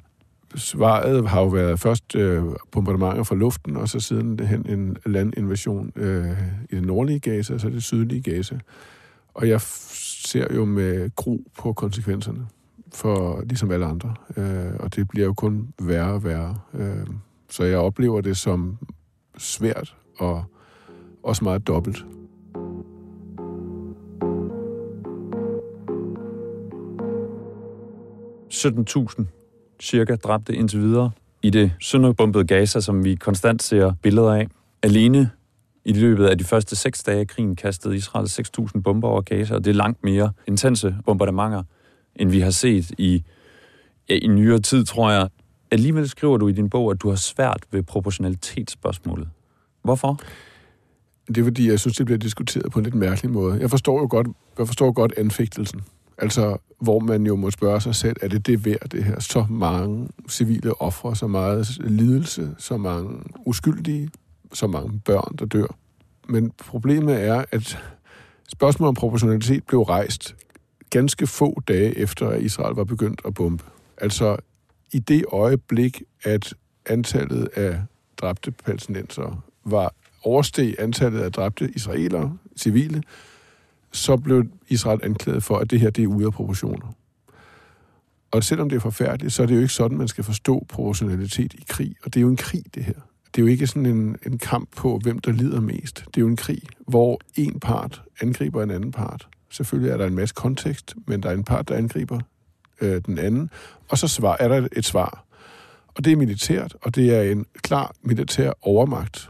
Svaret 0.55 1.29
har 1.29 1.41
jo 1.41 1.47
været 1.47 1.79
først 1.79 2.15
øh, 2.15 2.43
bombardementer 2.71 3.23
fra 3.23 3.35
luften, 3.35 3.77
og 3.77 3.89
så 3.89 3.99
siden 3.99 4.39
hen 4.39 4.69
en 4.69 4.97
landinvasion 5.05 5.91
øh, 5.95 6.37
i 6.69 6.75
det 6.75 6.85
nordlige 6.85 7.19
Gaza, 7.19 7.53
og 7.53 7.59
så 7.59 7.69
det 7.69 7.83
sydlige 7.83 8.21
Gaza. 8.21 8.59
Og 9.33 9.49
jeg 9.49 9.61
ser 9.61 10.53
jo 10.55 10.65
med 10.65 11.15
gro 11.15 11.45
på 11.57 11.73
konsekvenserne 11.73 12.47
for 12.93 13.41
ligesom 13.41 13.71
alle 13.71 13.85
andre. 13.85 14.15
Øh, 14.37 14.73
og 14.79 14.95
det 14.95 15.07
bliver 15.07 15.25
jo 15.25 15.33
kun 15.33 15.73
værre 15.81 16.13
og 16.13 16.23
værre. 16.23 16.57
Øh, 16.73 17.07
så 17.49 17.63
jeg 17.63 17.77
oplever 17.77 18.21
det 18.21 18.37
som 18.37 18.77
svært 19.37 19.95
og 20.17 20.50
også 21.23 21.43
meget 21.43 21.67
dobbelt. 21.67 22.05
...17.000 28.53 29.25
cirka 29.81 30.15
dræbte 30.15 30.55
indtil 30.55 30.79
videre 30.79 31.11
i 31.41 31.49
det 31.49 31.71
sønderbombede 31.81 32.43
Gaza, 32.43 32.79
som 32.79 33.03
vi 33.03 33.15
konstant 33.15 33.63
ser 33.63 33.93
billeder 34.01 34.33
af. 34.33 34.47
Alene 34.83 35.29
i 35.85 35.93
løbet 35.93 36.25
af 36.25 36.37
de 36.37 36.43
første 36.43 36.75
seks 36.75 37.03
dage 37.03 37.19
af 37.19 37.27
krigen 37.27 37.55
kastede 37.55 37.95
Israel 37.95 38.25
6.000 38.25 38.81
bomber 38.81 39.07
over 39.07 39.21
Gaza, 39.21 39.55
og 39.55 39.65
det 39.65 39.71
er 39.71 39.75
langt 39.75 40.03
mere 40.03 40.31
intense 40.47 40.95
bombardementer, 41.05 41.63
end 42.15 42.31
vi 42.31 42.39
har 42.39 42.51
set 42.51 42.91
i, 42.97 43.23
ja, 44.09 44.15
i 44.15 44.27
nyere 44.27 44.59
tid, 44.59 44.85
tror 44.85 45.11
jeg. 45.11 45.29
Alligevel 45.71 46.09
skriver 46.09 46.37
du 46.37 46.47
i 46.47 46.51
din 46.51 46.69
bog, 46.69 46.91
at 46.91 47.01
du 47.01 47.09
har 47.09 47.15
svært 47.15 47.63
ved 47.71 47.83
proportionalitetsspørgsmålet. 47.83 49.29
Hvorfor? 49.83 50.19
Det 51.35 51.41
er 51.41 51.45
fordi, 51.45 51.69
jeg 51.69 51.79
synes, 51.79 51.97
det 51.97 52.05
bliver 52.05 52.19
diskuteret 52.19 52.71
på 52.71 52.79
en 52.79 52.83
lidt 52.83 52.95
mærkelig 52.95 53.31
måde. 53.31 53.59
Jeg 53.59 53.69
forstår 53.69 53.99
jo 53.99 54.07
godt, 54.09 54.27
jeg 54.57 54.67
forstår 54.67 54.91
godt 54.91 55.13
anfægtelsen. 55.17 55.81
Altså, 56.17 56.57
hvor 56.79 56.99
man 56.99 57.25
jo 57.25 57.35
må 57.35 57.51
spørge 57.51 57.81
sig 57.81 57.95
selv, 57.95 58.15
er 58.21 58.27
det 58.27 58.47
det 58.47 58.65
værd, 58.65 58.89
det 58.91 59.03
her? 59.03 59.19
Så 59.19 59.45
mange 59.49 60.09
civile 60.29 60.81
ofre, 60.81 61.15
så 61.15 61.27
meget 61.27 61.77
lidelse, 61.79 62.55
så 62.57 62.77
mange 62.77 63.19
uskyldige, 63.45 64.09
så 64.53 64.67
mange 64.67 65.01
børn, 65.05 65.35
der 65.39 65.45
dør. 65.45 65.75
Men 66.29 66.51
problemet 66.57 67.23
er, 67.23 67.45
at 67.51 67.79
spørgsmålet 68.49 68.87
om 68.87 68.95
proportionalitet 68.95 69.63
blev 69.63 69.81
rejst 69.81 70.35
ganske 70.89 71.27
få 71.27 71.61
dage 71.67 71.97
efter, 71.97 72.29
at 72.29 72.41
Israel 72.41 72.75
var 72.75 72.83
begyndt 72.83 73.21
at 73.25 73.33
bombe. 73.33 73.63
Altså, 73.97 74.37
i 74.93 74.99
det 74.99 75.25
øjeblik, 75.31 76.01
at 76.23 76.53
antallet 76.85 77.49
af 77.55 77.81
dræbte 78.17 78.51
palæstinenser 78.51 79.43
var 79.65 79.93
oversteg 80.23 80.75
antallet 80.79 81.19
af 81.19 81.31
dræbte 81.31 81.71
israelere, 81.75 82.37
civile, 82.57 83.03
så 83.91 84.17
blev 84.17 84.43
Israel 84.67 84.99
anklaget 85.03 85.43
for, 85.43 85.57
at 85.57 85.71
det 85.71 85.79
her 85.79 85.89
det 85.89 86.03
er 86.03 86.07
ude 86.07 86.25
af 86.25 86.33
proportioner. 86.33 86.93
Og 88.31 88.43
selvom 88.43 88.69
det 88.69 88.75
er 88.75 88.79
forfærdeligt, 88.79 89.33
så 89.33 89.43
er 89.43 89.47
det 89.47 89.55
jo 89.55 89.59
ikke 89.59 89.73
sådan, 89.73 89.97
man 89.97 90.07
skal 90.07 90.23
forstå 90.23 90.65
proportionalitet 90.69 91.53
i 91.53 91.63
krig. 91.69 91.95
Og 92.03 92.13
det 92.13 92.19
er 92.19 92.21
jo 92.21 92.29
en 92.29 92.37
krig, 92.37 92.63
det 92.75 92.83
her. 92.83 92.93
Det 93.35 93.41
er 93.41 93.45
jo 93.45 93.47
ikke 93.47 93.67
sådan 93.67 93.85
en, 93.85 94.17
en 94.25 94.37
kamp 94.37 94.69
på, 94.75 94.99
hvem 95.03 95.19
der 95.19 95.31
lider 95.31 95.61
mest. 95.61 96.03
Det 96.07 96.17
er 96.17 96.21
jo 96.21 96.27
en 96.27 96.35
krig, 96.35 96.61
hvor 96.87 97.19
en 97.35 97.59
part 97.59 98.01
angriber 98.21 98.63
en 98.63 98.71
anden 98.71 98.91
part. 98.91 99.27
Selvfølgelig 99.49 99.91
er 99.91 99.97
der 99.97 100.07
en 100.07 100.15
masse 100.15 100.35
kontekst, 100.35 100.95
men 101.07 101.23
der 101.23 101.29
er 101.29 101.33
en 101.33 101.43
part, 101.43 101.69
der 101.69 101.75
angriber 101.75 102.19
øh, 102.81 103.01
den 103.05 103.17
anden. 103.17 103.49
Og 103.89 103.97
så 103.97 104.07
svar, 104.07 104.37
er 104.39 104.47
der 104.47 104.67
et 104.71 104.85
svar. 104.85 105.25
Og 105.95 106.05
det 106.05 106.13
er 106.13 106.17
militært, 106.17 106.75
og 106.81 106.95
det 106.95 107.15
er 107.15 107.21
en 107.21 107.45
klar 107.61 107.93
militær 108.01 108.51
overmagt. 108.61 109.29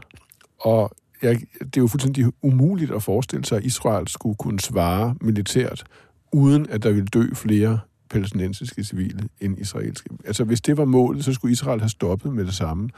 Og 0.62 0.90
jeg, 1.22 1.40
det 1.58 1.76
er 1.76 1.80
jo 1.80 1.86
fuldstændig 1.86 2.26
umuligt 2.42 2.90
at 2.90 3.02
forestille 3.02 3.44
sig, 3.44 3.58
at 3.58 3.64
Israel 3.64 4.08
skulle 4.08 4.36
kunne 4.36 4.60
svare 4.60 5.14
militært, 5.20 5.84
uden 6.32 6.66
at 6.70 6.82
der 6.82 6.92
ville 6.92 7.06
dø 7.06 7.34
flere 7.34 7.80
palæstinensiske 8.10 8.84
civile 8.84 9.28
end 9.40 9.58
israelske. 9.58 10.10
Altså, 10.24 10.44
hvis 10.44 10.60
det 10.60 10.76
var 10.76 10.84
målet, 10.84 11.24
så 11.24 11.32
skulle 11.32 11.52
Israel 11.52 11.80
have 11.80 11.88
stoppet 11.88 12.32
med 12.32 12.44
det 12.44 12.54
samme. 12.54 12.90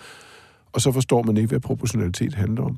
Og 0.72 0.80
så 0.80 0.92
forstår 0.92 1.22
man 1.22 1.36
ikke, 1.36 1.48
hvad 1.48 1.60
proportionalitet 1.60 2.34
handler 2.34 2.62
om. 2.62 2.76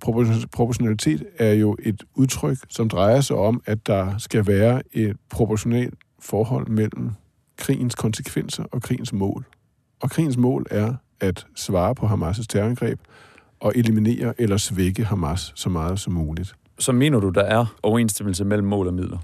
Proportionalitet 0.53 1.25
er 1.39 1.53
jo 1.53 1.77
et 1.83 2.05
udtryk, 2.15 2.59
som 2.69 2.89
drejer 2.89 3.21
sig 3.21 3.37
om, 3.37 3.63
at 3.67 3.87
der 3.87 4.19
skal 4.19 4.47
være 4.47 4.83
et 4.93 5.17
proportionalt 5.31 5.95
forhold 6.21 6.69
mellem 6.69 7.11
krigens 7.57 7.95
konsekvenser 7.95 8.65
og 8.65 8.83
krigens 8.83 9.13
mål. 9.13 9.45
Og 10.01 10.11
krigens 10.11 10.37
mål 10.37 10.67
er 10.71 10.95
at 11.21 11.47
svare 11.55 11.95
på 11.95 12.07
Hamas' 12.07 12.45
terrorangreb, 12.49 13.01
og 13.61 13.73
eliminere 13.77 14.41
eller 14.41 14.57
svække 14.57 15.05
Hamas 15.05 15.53
så 15.55 15.69
meget 15.69 16.01
som 16.01 16.13
muligt. 16.13 16.55
Så 16.79 16.93
mener 16.93 17.21
du, 17.21 17.29
der 17.29 17.43
er 17.43 17.77
overensstemmelse 17.83 18.45
mellem 18.45 18.69
mål 18.69 18.87
og 18.87 18.95
midler? 18.95 19.19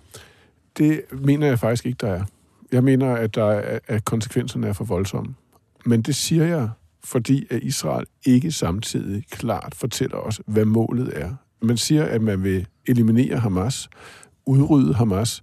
Det 0.78 1.00
mener 1.12 1.46
jeg 1.46 1.58
faktisk 1.58 1.86
ikke, 1.86 1.98
der 2.00 2.12
er. 2.12 2.24
Jeg 2.72 2.84
mener, 2.84 3.14
at, 3.14 3.34
der 3.34 3.44
er, 3.44 3.78
at 3.86 4.04
konsekvenserne 4.04 4.66
er 4.66 4.72
for 4.72 4.84
voldsomme. 4.84 5.34
Men 5.86 6.02
det 6.02 6.14
siger 6.14 6.44
jeg, 6.44 6.68
fordi 7.04 7.46
at 7.50 7.62
Israel 7.62 8.06
ikke 8.26 8.52
samtidig 8.52 9.24
klart 9.30 9.74
fortæller 9.74 10.16
os, 10.16 10.40
hvad 10.46 10.64
målet 10.64 11.10
er. 11.14 11.34
Man 11.62 11.76
siger, 11.76 12.04
at 12.04 12.22
man 12.22 12.42
vil 12.42 12.66
eliminere 12.86 13.38
Hamas, 13.38 13.88
udrydde 14.46 14.94
Hamas, 14.94 15.42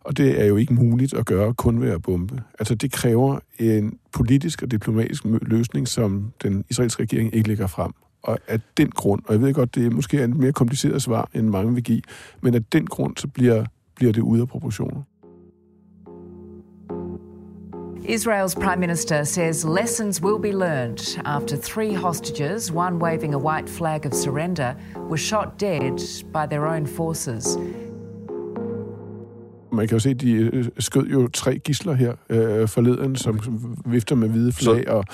og 0.00 0.16
det 0.16 0.40
er 0.40 0.44
jo 0.44 0.56
ikke 0.56 0.74
muligt 0.74 1.14
at 1.14 1.26
gøre 1.26 1.54
kun 1.54 1.80
ved 1.80 1.90
at 1.90 2.02
bombe. 2.02 2.42
Altså 2.58 2.74
det 2.74 2.92
kræver 2.92 3.38
en 3.58 3.98
politisk 4.12 4.62
og 4.62 4.70
diplomatisk 4.70 5.22
løsning, 5.24 5.88
som 5.88 6.32
den 6.42 6.64
israelske 6.70 7.02
regering 7.02 7.34
ikke 7.34 7.48
lægger 7.48 7.66
frem. 7.66 7.92
Og 8.26 8.38
af 8.48 8.60
den 8.76 8.90
grund, 8.90 9.22
og 9.26 9.32
jeg 9.32 9.40
ved 9.42 9.54
godt, 9.54 9.74
det 9.74 9.86
er 9.86 9.90
måske 9.90 10.24
et 10.24 10.36
mere 10.36 10.52
kompliceret 10.52 11.02
svar, 11.02 11.28
end 11.34 11.48
mange 11.48 11.74
vil 11.74 11.82
give, 11.82 12.02
men 12.40 12.54
af 12.54 12.64
den 12.64 12.86
grund, 12.86 13.16
så 13.16 13.28
bliver, 13.28 13.64
bliver 13.96 14.12
det 14.12 14.20
ude 14.20 14.40
af 14.42 14.48
proportioner. 14.48 15.02
Israel's 18.08 18.54
Prime 18.54 18.80
Minister 18.80 19.24
says 19.24 19.64
lessons 19.64 20.22
will 20.22 20.38
be 20.38 20.52
learned 20.52 21.18
after 21.24 21.56
three 21.56 21.94
hostages, 21.94 22.70
one 22.70 22.98
waving 22.98 23.34
a 23.34 23.38
white 23.38 23.68
flag 23.68 24.06
of 24.06 24.12
surrender, 24.12 24.74
were 25.08 25.18
shot 25.18 25.58
dead 25.58 25.98
by 26.32 26.46
their 26.46 26.66
own 26.66 26.86
forces. 26.86 27.58
Man 29.76 29.88
kan 29.88 29.94
jo 29.94 30.00
se, 30.00 30.10
at 30.10 30.20
de 30.20 30.32
øh, 30.32 30.64
skød 30.78 31.06
jo 31.06 31.28
tre 31.28 31.58
gisler 31.58 31.92
her 31.92 32.12
øh, 32.30 32.68
forleden, 32.68 33.16
som 33.16 33.40
vifter 33.86 34.14
med 34.14 34.28
hvide 34.28 34.52
flag. 34.52 34.84
Så, 34.86 34.92
og, 34.92 35.04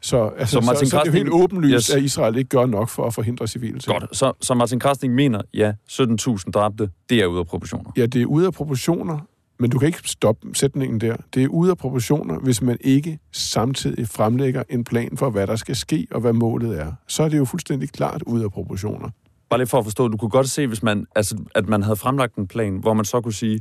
så, 0.00 0.28
altså, 0.38 0.52
så, 0.52 0.60
Martin 0.60 0.86
så, 0.86 0.90
så 0.90 0.96
det 0.96 1.08
er 1.08 1.12
jo 1.12 1.18
helt 1.18 1.30
åbenlyst, 1.32 1.88
yes. 1.88 1.90
at 1.90 2.02
Israel 2.02 2.36
ikke 2.36 2.48
gør 2.48 2.66
nok 2.66 2.88
for 2.88 3.06
at 3.06 3.14
forhindre 3.14 3.48
civile 3.48 3.78
ting. 3.78 4.00
Godt, 4.00 4.16
så, 4.16 4.32
så 4.40 4.54
Martin 4.54 4.80
Krasning 4.80 5.14
mener, 5.14 5.40
ja, 5.54 5.72
17.000 5.90 6.50
dræbte, 6.50 6.90
det 7.10 7.18
er 7.22 7.26
ude 7.26 7.38
af 7.38 7.46
proportioner. 7.46 7.90
Ja, 7.96 8.06
det 8.06 8.22
er 8.22 8.26
ude 8.26 8.46
af 8.46 8.52
proportioner, 8.52 9.18
men 9.58 9.70
du 9.70 9.78
kan 9.78 9.86
ikke 9.86 10.00
stoppe 10.04 10.54
sætningen 10.54 11.00
der. 11.00 11.16
Det 11.34 11.42
er 11.44 11.48
ude 11.48 11.70
af 11.70 11.78
proportioner, 11.78 12.38
hvis 12.38 12.62
man 12.62 12.76
ikke 12.80 13.18
samtidig 13.32 14.08
fremlægger 14.08 14.62
en 14.70 14.84
plan 14.84 15.16
for, 15.16 15.30
hvad 15.30 15.46
der 15.46 15.56
skal 15.56 15.76
ske 15.76 16.06
og 16.10 16.20
hvad 16.20 16.32
målet 16.32 16.80
er. 16.80 16.92
Så 17.08 17.22
er 17.22 17.28
det 17.28 17.38
jo 17.38 17.44
fuldstændig 17.44 17.90
klart 17.90 18.22
ude 18.22 18.44
af 18.44 18.50
proportioner. 18.50 19.10
Bare 19.50 19.60
lige 19.60 19.66
for 19.66 19.78
at 19.78 19.84
forstå, 19.84 20.08
du 20.08 20.16
kunne 20.16 20.30
godt 20.30 20.50
se, 20.50 20.66
hvis 20.66 20.82
man, 20.82 21.06
altså, 21.16 21.36
at 21.54 21.68
man 21.68 21.82
havde 21.82 21.96
fremlagt 21.96 22.36
en 22.36 22.46
plan, 22.46 22.76
hvor 22.76 22.94
man 22.94 23.04
så 23.04 23.20
kunne 23.20 23.32
sige, 23.32 23.60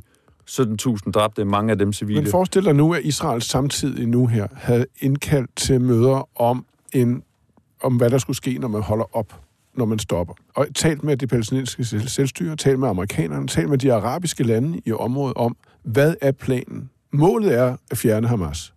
17.000 0.49 1.11
dræbte, 1.11 1.45
mange 1.45 1.71
af 1.71 1.77
dem 1.77 1.93
civile. 1.93 2.21
Men 2.21 2.31
forestil 2.31 2.65
dig 2.65 2.75
nu, 2.75 2.93
at 2.93 3.01
Israel 3.03 3.41
samtidig 3.41 4.07
nu 4.07 4.27
her 4.27 4.47
havde 4.53 4.85
indkaldt 5.01 5.55
til 5.55 5.81
møder 5.81 6.41
om, 6.41 6.65
en, 6.93 7.23
om 7.83 7.97
hvad 7.97 8.09
der 8.09 8.17
skulle 8.17 8.37
ske, 8.37 8.57
når 8.57 8.67
man 8.67 8.81
holder 8.81 9.15
op, 9.17 9.41
når 9.75 9.85
man 9.85 9.99
stopper. 9.99 10.33
Og 10.55 10.67
talt 10.75 11.03
med 11.03 11.17
det 11.17 11.29
palæstinensiske 11.29 12.09
selvstyre, 12.09 12.55
talt 12.55 12.79
med 12.79 12.89
amerikanerne, 12.89 13.47
talt 13.47 13.69
med 13.69 13.77
de 13.77 13.93
arabiske 13.93 14.43
lande 14.43 14.81
i 14.85 14.91
området 14.91 15.37
om, 15.37 15.55
hvad 15.83 16.15
er 16.21 16.31
planen? 16.31 16.89
Målet 17.11 17.57
er 17.57 17.77
at 17.91 17.97
fjerne 17.97 18.27
Hamas. 18.27 18.73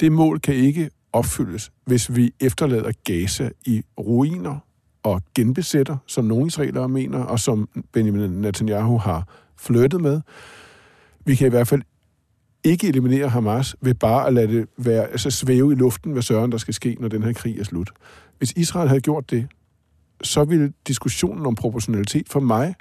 Det 0.00 0.12
mål 0.12 0.40
kan 0.40 0.54
ikke 0.54 0.90
opfyldes, 1.12 1.72
hvis 1.84 2.16
vi 2.16 2.32
efterlader 2.40 2.92
Gaza 3.04 3.50
i 3.66 3.82
ruiner 4.00 4.58
og 5.14 5.22
genbesætter, 5.34 5.96
som 6.06 6.24
nogle 6.24 6.46
israelere 6.46 6.88
mener, 6.88 7.18
og 7.18 7.40
som 7.40 7.68
Benjamin 7.92 8.30
Netanyahu 8.30 8.98
har 8.98 9.28
flyttet 9.56 10.00
med. 10.00 10.20
Vi 11.24 11.34
kan 11.34 11.46
i 11.46 11.50
hvert 11.50 11.68
fald 11.68 11.82
ikke 12.64 12.88
eliminere 12.88 13.28
Hamas 13.28 13.76
ved 13.80 13.94
bare 13.94 14.26
at 14.26 14.32
lade 14.32 14.48
det 14.48 14.68
være, 14.76 15.06
altså 15.06 15.30
svæve 15.30 15.72
i 15.72 15.74
luften, 15.74 16.12
hvad 16.12 16.22
søren 16.22 16.52
der 16.52 16.58
skal 16.58 16.74
ske, 16.74 16.96
når 17.00 17.08
den 17.08 17.22
her 17.22 17.32
krig 17.32 17.58
er 17.58 17.64
slut. 17.64 17.90
Hvis 18.38 18.52
Israel 18.52 18.88
havde 18.88 19.00
gjort 19.00 19.30
det, 19.30 19.46
så 20.22 20.44
ville 20.44 20.72
diskussionen 20.86 21.46
om 21.46 21.54
proportionalitet 21.54 22.28
for 22.28 22.40
mig 22.40 22.74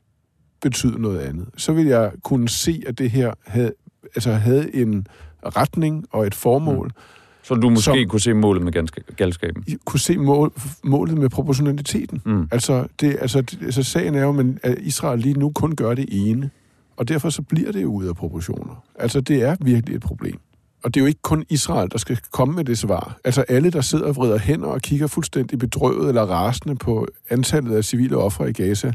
betyde 0.62 1.02
noget 1.02 1.20
andet. 1.20 1.50
Så 1.58 1.74
ville 1.74 1.92
jeg 1.92 2.12
kunne 2.24 2.50
se, 2.50 2.84
at 2.88 2.98
det 2.98 3.12
her 3.12 3.34
havde, 3.46 3.74
altså 4.16 4.34
havde 4.34 4.76
en 4.76 5.08
retning 5.46 6.06
og 6.12 6.28
et 6.28 6.36
formål, 6.36 6.88
mm. 6.88 7.02
Så 7.48 7.56
du 7.56 7.70
måske 7.70 7.84
Som- 7.84 8.10
kunne 8.10 8.20
se 8.20 8.34
målet 8.34 8.64
med 8.64 8.72
ganske- 8.72 9.02
galskaben. 9.16 9.64
Kunne 9.86 10.00
se 10.00 10.18
mål, 10.18 10.54
målet 10.84 11.18
med 11.18 11.30
proportionaliteten. 11.30 12.22
Mm. 12.26 12.48
Altså, 12.52 12.88
det, 13.02 13.18
altså, 13.22 13.42
det, 13.42 13.58
altså, 13.62 13.84
sagen 13.84 14.16
er 14.16 14.22
jo, 14.22 14.56
at 14.64 14.78
Israel 14.80 15.20
lige 15.20 15.40
nu 15.40 15.52
kun 15.56 15.76
gør 15.76 15.94
det 15.94 16.06
ene, 16.12 16.50
og 16.98 17.08
derfor 17.08 17.30
så 17.30 17.42
bliver 17.42 17.72
det 17.72 17.86
ude 17.86 18.10
af 18.10 18.16
proportioner. 18.16 18.84
Altså, 18.96 19.22
det 19.22 19.44
er 19.44 19.56
virkelig 19.62 19.96
et 19.96 20.02
problem. 20.02 20.40
Og 20.84 20.94
det 20.94 21.00
er 21.00 21.02
jo 21.04 21.08
ikke 21.08 21.22
kun 21.22 21.44
Israel, 21.50 21.90
der 21.92 21.98
skal 21.98 22.20
komme 22.32 22.56
med 22.56 22.64
det 22.66 22.78
svar. 22.78 23.18
Altså 23.24 23.42
alle, 23.42 23.70
der 23.72 23.82
sidder 23.82 24.06
og 24.06 24.16
vrider 24.16 24.38
hænder 24.40 24.68
og 24.68 24.82
kigger 24.82 25.08
fuldstændig 25.08 25.60
bedrøvet 25.60 26.10
eller 26.10 26.22
rasende 26.22 26.76
på 26.76 27.08
antallet 27.30 27.76
af 27.76 27.84
civile 27.84 28.18
ofre 28.18 28.50
i 28.50 28.54
Gaza, 28.54 28.92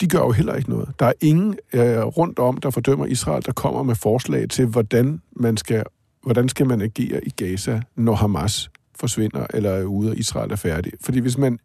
de 0.00 0.06
gør 0.08 0.18
jo 0.18 0.30
heller 0.30 0.54
ikke 0.54 0.70
noget. 0.70 0.88
Der 0.98 1.06
er 1.06 1.12
ingen 1.20 1.56
øh, 1.72 1.98
rundt 1.98 2.38
om, 2.38 2.56
der 2.56 2.70
fordømmer 2.70 3.06
Israel, 3.06 3.42
der 3.46 3.52
kommer 3.52 3.82
med 3.82 3.94
forslag 3.94 4.48
til, 4.48 4.66
hvordan 4.66 5.20
man 5.36 5.56
skal, 5.56 5.82
hvordan 6.28 6.48
skal 6.48 6.66
man 6.66 6.80
agere 6.80 7.24
i 7.24 7.30
Gaza, 7.30 7.80
når 7.96 8.14
Hamas 8.14 8.70
forsvinder 9.00 9.46
eller 9.54 9.70
er 9.70 9.84
ude, 9.84 10.10
og 10.10 10.16
Israel 10.16 10.52
er 10.52 10.56
færdig. 10.56 10.92
Fordi 11.00 11.18
hvis 11.18 11.38
man 11.38 11.58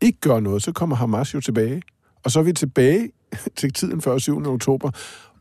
ikke 0.00 0.20
gør 0.20 0.40
noget, 0.40 0.62
så 0.62 0.72
kommer 0.72 0.96
Hamas 0.96 1.34
jo 1.34 1.40
tilbage. 1.40 1.82
Og 2.24 2.30
så 2.30 2.38
er 2.38 2.42
vi 2.42 2.52
tilbage 2.52 3.10
til 3.58 3.72
tiden 3.72 4.00
før 4.00 4.18
7. 4.18 4.46
oktober, 4.46 4.90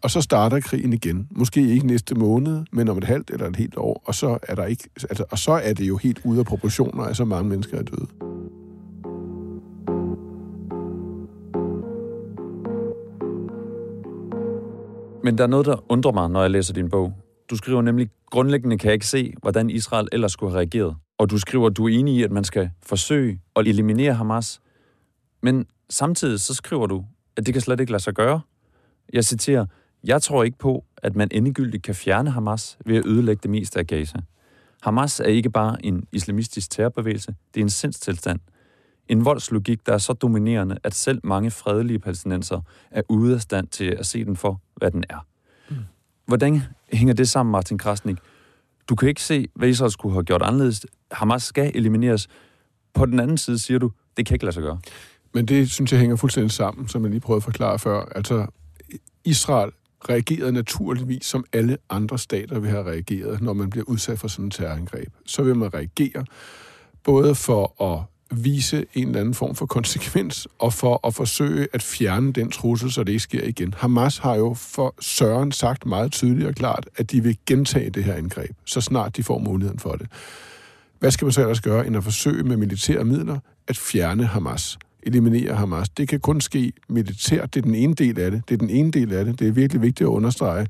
og 0.02 0.12
så 0.12 0.22
starter 0.22 0.60
krigen 0.60 0.94
igen. 0.94 1.28
Måske 1.32 1.68
ikke 1.68 1.88
næste 1.88 2.16
måned, 2.16 2.64
men 2.72 2.88
om 2.88 2.98
et 2.98 3.04
halvt 3.04 3.30
eller 3.30 3.48
et 3.48 3.56
helt 3.56 3.78
år, 3.78 4.04
og 4.06 4.16
så 4.16 4.38
er, 4.44 4.56
der 4.56 4.66
ikke, 4.66 4.90
altså, 4.96 5.24
og 5.32 5.40
så 5.40 5.52
er 5.52 5.74
det 5.74 5.88
jo 5.88 5.98
helt 5.98 6.22
ude 6.24 6.40
af 6.40 6.46
proportioner, 6.46 7.04
at 7.04 7.18
så 7.18 7.26
mange 7.26 7.50
mennesker 7.50 7.78
er 7.78 7.84
døde. 7.84 8.08
Men 15.24 15.38
der 15.38 15.44
er 15.44 15.48
noget, 15.48 15.66
der 15.66 15.84
undrer 15.90 16.12
mig, 16.12 16.30
når 16.30 16.42
jeg 16.42 16.52
læser 16.52 16.74
din 16.74 16.90
bog. 16.90 17.14
Du 17.52 17.58
skriver 17.58 17.82
nemlig, 17.82 18.10
grundlæggende 18.30 18.78
kan 18.78 18.88
jeg 18.88 18.94
ikke 18.94 19.08
se, 19.08 19.34
hvordan 19.42 19.70
Israel 19.70 20.08
ellers 20.12 20.32
skulle 20.32 20.52
have 20.52 20.60
reageret. 20.60 20.96
Og 21.18 21.30
du 21.30 21.38
skriver, 21.38 21.70
du 21.70 21.88
er 21.88 22.00
enig 22.00 22.16
i, 22.16 22.24
at 22.24 22.32
man 22.32 22.44
skal 22.44 22.70
forsøge 22.84 23.42
at 23.56 23.68
eliminere 23.68 24.14
Hamas. 24.14 24.62
Men 25.42 25.66
samtidig 25.90 26.40
så 26.40 26.54
skriver 26.54 26.88
du, 26.88 27.06
at 27.38 27.46
det 27.46 27.54
kan 27.54 27.62
slet 27.62 27.80
ikke 27.80 27.92
lade 27.92 28.04
sig 28.04 28.14
gøre. 28.14 28.42
Jeg 29.14 29.26
citerer, 29.26 29.66
jeg 30.04 30.22
tror 30.22 30.44
ikke 30.44 30.58
på, 30.58 30.86
at 30.98 31.16
man 31.16 31.28
endegyldigt 31.32 31.84
kan 31.84 31.96
fjerne 31.96 32.32
Hamas 32.32 32.78
ved 32.86 32.98
at 32.98 33.06
ødelægge 33.06 33.40
det 33.44 33.52
meste 33.52 33.80
af 33.80 33.88
Gaza. 33.88 34.18
Hamas 34.82 35.20
er 35.20 35.24
ikke 35.26 35.50
bare 35.50 35.86
en 35.86 36.08
islamistisk 36.12 36.70
terrorbevægelse, 36.70 37.36
det 37.54 37.60
er 37.60 37.66
en 37.66 37.70
sindstilstand. 37.70 38.40
En 39.08 39.26
voldslogik, 39.26 39.86
der 39.86 39.94
er 39.94 39.98
så 39.98 40.14
dominerende, 40.14 40.78
at 40.84 40.94
selv 40.96 41.20
mange 41.24 41.52
fredelige 41.52 42.00
palæstinenser 42.00 42.62
er 42.92 43.02
ude 43.10 43.36
af 43.36 43.42
stand 43.42 43.68
til 43.68 43.86
at 43.86 44.06
se 44.06 44.26
den 44.26 44.36
for, 44.36 44.62
hvad 44.76 44.92
den 44.92 45.04
er. 45.10 45.26
Mm. 45.70 45.76
Hvordan 46.26 46.62
hænger 46.94 47.14
det 47.14 47.30
sammen, 47.30 47.52
Martin 47.52 47.78
Krasnik? 47.78 48.18
Du 48.90 48.96
kan 48.96 49.10
ikke 49.10 49.24
se, 49.24 49.48
hvad 49.56 49.70
Israel 49.70 49.92
skulle 49.92 50.14
have 50.14 50.24
gjort 50.24 50.42
anderledes. 50.42 50.86
Hamas 51.12 51.44
skal 51.44 51.72
elimineres. 51.76 52.28
På 52.94 53.06
den 53.06 53.20
anden 53.20 53.38
side 53.38 53.60
siger 53.60 53.80
du, 53.80 53.92
det 54.18 54.26
kan 54.26 54.36
ikke 54.36 54.46
lade 54.46 54.54
sig 54.54 54.64
gøre. 54.64 54.80
Men 55.34 55.46
det 55.46 55.72
synes 55.72 55.92
jeg 55.92 56.00
hænger 56.00 56.16
fuldstændig 56.16 56.52
sammen, 56.52 56.88
som 56.88 57.04
jeg 57.04 57.12
lige 57.12 57.20
prøvede 57.22 57.38
at 57.38 57.44
forklare 57.44 57.80
før. 57.80 58.06
Altså, 58.16 58.46
Israel 59.26 59.72
reagerede 60.10 60.52
naturligvis, 60.52 61.26
som 61.26 61.46
alle 61.54 61.78
andre 61.90 62.20
stater 62.20 62.60
vil 62.60 62.70
have 62.70 62.84
reageret, 62.84 63.42
når 63.42 63.54
man 63.54 63.70
bliver 63.70 63.86
udsat 63.90 64.20
for 64.20 64.28
sådan 64.28 64.46
et 64.46 64.54
terrorangreb. 64.54 65.14
Så 65.26 65.44
vil 65.44 65.56
man 65.56 65.74
reagere 65.74 66.26
både 67.04 67.36
for 67.36 67.84
at 67.84 68.04
vise 68.32 68.86
en 68.94 69.08
eller 69.08 69.20
anden 69.20 69.34
form 69.34 69.56
for 69.56 69.66
konsekvens, 69.66 70.48
og 70.60 70.74
for 70.74 71.08
at 71.08 71.14
forsøge 71.14 71.68
at 71.74 71.84
fjerne 71.84 72.34
den 72.34 72.52
trussel, 72.52 72.92
så 72.92 73.04
det 73.04 73.12
ikke 73.12 73.24
sker 73.24 73.44
igen. 73.44 73.74
Hamas 73.78 74.18
har 74.18 74.36
jo 74.36 74.54
for 74.54 74.96
Søren 75.02 75.52
sagt 75.52 75.86
meget 75.86 76.12
tydeligt 76.12 76.48
og 76.48 76.56
klart, 76.56 76.90
at 76.98 77.12
de 77.12 77.24
vil 77.24 77.38
gentage 77.46 77.90
det 77.90 78.04
her 78.04 78.14
angreb, 78.14 78.52
så 78.66 78.82
snart 78.82 79.18
de 79.18 79.24
får 79.24 79.40
muligheden 79.40 79.80
for 79.80 79.92
det. 79.92 80.08
Hvad 81.00 81.12
skal 81.12 81.26
man 81.26 81.32
så 81.32 81.42
ellers 81.42 81.62
gøre, 81.62 81.88
end 81.88 81.98
at 81.98 82.04
forsøge 82.04 82.44
med 82.44 82.58
militære 82.58 83.04
midler 83.04 83.40
at 83.68 83.78
fjerne 83.78 84.26
Hamas? 84.26 84.78
eliminere 85.04 85.56
Hamas. 85.56 85.90
Det 85.90 86.08
kan 86.08 86.20
kun 86.20 86.42
ske 86.42 86.74
militært. 86.90 87.54
Det 87.54 87.60
er 87.60 87.64
den 87.64 87.76
ene 87.76 87.94
del 87.94 88.20
af 88.20 88.32
det. 88.32 88.42
Det 88.50 88.54
er 88.54 88.58
den 88.58 88.70
ene 88.70 88.92
del 88.92 89.14
af 89.14 89.26
det. 89.26 89.40
Det 89.40 89.48
er 89.48 89.52
virkelig 89.52 89.82
vigtigt 89.82 90.08
at 90.08 90.12
understrege. 90.12 90.68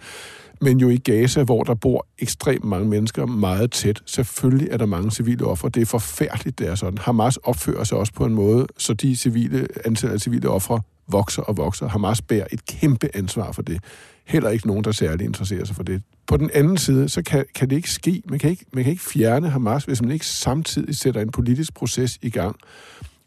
Men 0.62 0.80
jo 0.80 0.89
i 0.89 0.97
Gaza, 0.97 1.43
hvor 1.43 1.63
der 1.63 1.74
bor 1.74 2.08
ekstremt 2.19 2.63
mange 2.63 2.89
mennesker 2.89 3.26
meget 3.26 3.71
tæt. 3.71 4.02
Selvfølgelig 4.06 4.67
er 4.71 4.78
der 4.78 4.86
mange 4.86 5.12
civile 5.12 5.45
ofre. 5.45 5.69
Det 5.69 5.82
er 5.82 5.86
forfærdeligt, 5.86 6.60
det 6.60 6.67
er 6.67 6.76
sådan. 6.76 6.97
Hamas 6.97 7.38
opfører 7.38 7.84
sig 7.84 7.97
også 7.97 8.13
på 8.13 8.26
en 8.26 8.34
måde, 8.34 8.67
så 8.78 8.93
de 8.93 9.15
civile, 9.15 9.67
antallet 9.86 10.13
af 10.13 10.21
civile 10.21 10.50
ofre 10.50 10.82
vokser 11.08 11.41
og 11.41 11.58
vokser. 11.58 11.88
Hamas 11.88 12.21
bærer 12.21 12.47
et 12.52 12.65
kæmpe 12.65 13.10
ansvar 13.13 13.52
for 13.52 13.62
det. 13.62 13.84
Heller 14.26 14.50
ikke 14.50 14.67
nogen, 14.67 14.84
der 14.84 14.91
særligt 14.91 15.28
interesserer 15.28 15.65
sig 15.65 15.76
for 15.76 15.84
det. 15.84 16.02
På 16.28 16.38
den 16.38 16.50
anden 16.54 16.78
side, 16.78 17.10
så 17.10 17.24
kan, 17.24 17.45
kan 17.56 17.69
det 17.69 17.76
ikke 17.76 17.91
ske. 17.91 18.21
Man 18.30 18.39
kan 18.39 18.50
ikke, 18.50 18.65
man 18.74 18.84
kan 18.84 18.91
ikke 18.91 19.04
fjerne 19.04 19.50
Hamas, 19.50 19.84
hvis 19.84 20.02
man 20.02 20.12
ikke 20.12 20.28
samtidig 20.28 20.95
sætter 20.95 21.21
en 21.21 21.32
politisk 21.32 21.74
proces 21.74 22.19
i 22.21 22.30
gang, 22.30 22.56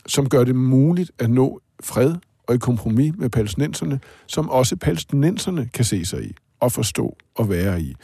som 0.07 0.29
gør 0.29 0.45
det 0.45 0.57
muligt 0.57 1.11
at 1.19 1.31
nå 1.31 1.61
fred 1.85 2.15
og 2.47 2.55
et 2.55 2.61
kompromis 2.61 3.13
med 3.19 3.31
palæstinenserne, 3.31 4.01
som 4.27 4.51
også 4.51 4.77
palæstinenserne 4.77 5.69
kan 5.75 5.85
se 5.85 6.05
sig 6.05 6.25
i 6.25 6.33
at 6.65 6.73
forstå 6.73 7.17
og 7.35 7.49
være 7.49 7.81
i. 7.81 7.95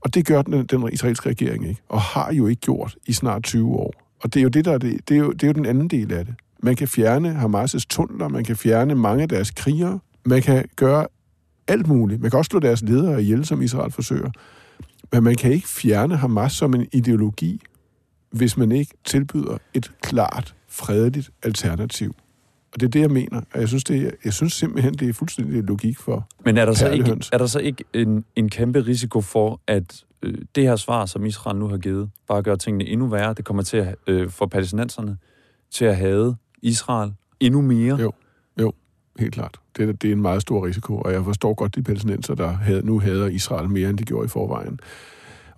Og 0.00 0.14
det 0.14 0.26
gør 0.26 0.42
den, 0.42 0.66
den 0.66 0.92
israelske 0.92 1.28
regering 1.28 1.68
ikke, 1.68 1.82
og 1.88 2.00
har 2.00 2.32
jo 2.32 2.46
ikke 2.46 2.60
gjort 2.60 2.96
i 3.06 3.12
snart 3.12 3.42
20 3.42 3.74
år. 3.74 3.92
Og 4.22 4.34
det 4.34 4.40
er 4.40 4.42
jo, 4.42 4.48
det, 4.48 4.64
der 4.64 4.72
er 4.72 4.78
det, 4.78 5.08
det, 5.08 5.14
er 5.14 5.18
jo, 5.18 5.32
det 5.32 5.42
er 5.42 5.46
jo 5.46 5.52
den 5.52 5.66
anden 5.66 5.88
del 5.88 6.12
af 6.12 6.24
det. 6.24 6.34
Man 6.62 6.76
kan 6.76 6.88
fjerne 6.88 7.34
Hamas' 7.34 7.86
tunneler, 7.88 8.28
man 8.28 8.44
kan 8.44 8.56
fjerne 8.56 8.94
mange 8.94 9.22
af 9.22 9.28
deres 9.28 9.50
krigere, 9.50 9.98
man 10.24 10.42
kan 10.42 10.64
gøre 10.76 11.06
alt 11.68 11.86
muligt. 11.86 12.20
Man 12.20 12.30
kan 12.30 12.38
også 12.38 12.48
slå 12.48 12.60
deres 12.60 12.82
ledere 12.82 13.22
ihjel, 13.22 13.44
som 13.44 13.62
Israel 13.62 13.92
forsøger. 13.92 14.30
Men 15.12 15.24
man 15.24 15.36
kan 15.36 15.52
ikke 15.52 15.68
fjerne 15.68 16.16
Hamas 16.16 16.52
som 16.52 16.74
en 16.74 16.86
ideologi, 16.92 17.60
hvis 18.30 18.56
man 18.56 18.72
ikke 18.72 18.94
tilbyder 19.04 19.58
et 19.74 19.92
klart, 20.02 20.54
fredeligt 20.68 21.30
alternativ. 21.42 22.14
Og 22.72 22.80
det 22.80 22.86
er 22.86 22.90
det, 22.90 23.00
jeg 23.00 23.10
mener. 23.10 23.40
Og 23.54 23.60
jeg 23.60 23.68
synes, 23.68 23.84
det 23.84 24.06
er, 24.06 24.10
jeg 24.24 24.32
synes 24.32 24.52
simpelthen, 24.52 24.94
det 24.94 25.08
er 25.08 25.12
fuldstændig 25.12 25.62
logik 25.64 25.98
for 25.98 26.28
Men 26.44 26.56
er 26.58 26.64
der 26.64 26.72
så 26.72 26.90
ikke, 26.90 27.16
er 27.32 27.38
der 27.38 27.46
så 27.46 27.58
ikke 27.58 27.84
en, 27.92 28.24
en 28.36 28.48
kæmpe 28.48 28.80
risiko 28.80 29.20
for, 29.20 29.60
at 29.66 30.04
øh, 30.22 30.34
det 30.54 30.62
her 30.64 30.76
svar, 30.76 31.06
som 31.06 31.24
Israel 31.26 31.56
nu 31.58 31.68
har 31.68 31.78
givet, 31.78 32.10
bare 32.28 32.42
gør 32.42 32.54
tingene 32.56 32.84
endnu 32.84 33.06
værre? 33.06 33.34
Det 33.34 33.44
kommer 33.44 33.62
til 33.62 33.76
at 33.76 33.94
øh, 34.06 34.30
få 34.30 34.46
palæstinenserne 34.46 35.16
til 35.70 35.84
at 35.84 35.96
hade 35.96 36.36
Israel 36.62 37.12
endnu 37.40 37.60
mere? 37.62 37.96
Jo. 38.00 38.12
Jo, 38.60 38.72
helt 39.18 39.34
klart. 39.34 39.56
Det, 39.76 39.88
er- 39.88 39.92
det 39.92 40.08
er 40.08 40.12
en 40.12 40.22
meget 40.22 40.42
stor 40.42 40.66
risiko, 40.66 40.96
og 40.98 41.12
jeg 41.12 41.24
forstår 41.24 41.54
godt 41.54 41.74
de 41.74 41.82
palæstinenser, 41.82 42.34
der 42.34 42.48
havde, 42.52 42.86
nu 42.86 42.98
hader 43.00 43.26
Israel 43.26 43.68
mere, 43.68 43.90
end 43.90 43.98
de 43.98 44.04
gjorde 44.04 44.24
i 44.24 44.28
forvejen. 44.28 44.80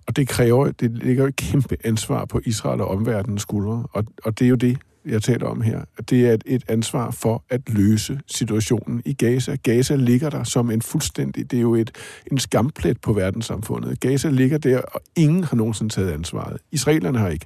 Og 0.07 0.15
det 0.15 0.27
kræver, 0.27 0.71
det 0.71 0.91
ligger 0.91 1.23
jo 1.23 1.27
et 1.27 1.35
kæmpe 1.35 1.77
ansvar 1.83 2.25
på 2.25 2.41
Israel 2.45 2.81
og 2.81 2.87
omverdenens 2.87 3.41
skuldre, 3.41 3.85
og, 3.91 4.05
og 4.23 4.39
det 4.39 4.45
er 4.45 4.49
jo 4.49 4.55
det, 4.55 4.77
jeg 5.05 5.21
taler 5.21 5.47
om 5.47 5.61
her. 5.61 5.81
At 5.97 6.09
Det 6.09 6.27
er 6.27 6.33
et, 6.33 6.43
et 6.45 6.63
ansvar 6.67 7.11
for 7.11 7.43
at 7.49 7.61
løse 7.69 8.19
situationen 8.27 9.01
i 9.05 9.13
Gaza. 9.13 9.55
Gaza 9.55 9.95
ligger 9.95 10.29
der 10.29 10.43
som 10.43 10.71
en 10.71 10.81
fuldstændig, 10.81 11.51
det 11.51 11.57
er 11.57 11.61
jo 11.61 11.75
et, 11.75 11.91
en 12.31 12.37
skamplet 12.37 13.01
på 13.01 13.13
verdenssamfundet. 13.13 13.99
Gaza 13.99 14.29
ligger 14.29 14.57
der, 14.57 14.81
og 14.81 15.01
ingen 15.15 15.43
har 15.43 15.55
nogensinde 15.55 15.93
taget 15.93 16.11
ansvaret. 16.11 16.57
Israelerne 16.71 17.17
har 17.17 17.29
ikke. 17.29 17.45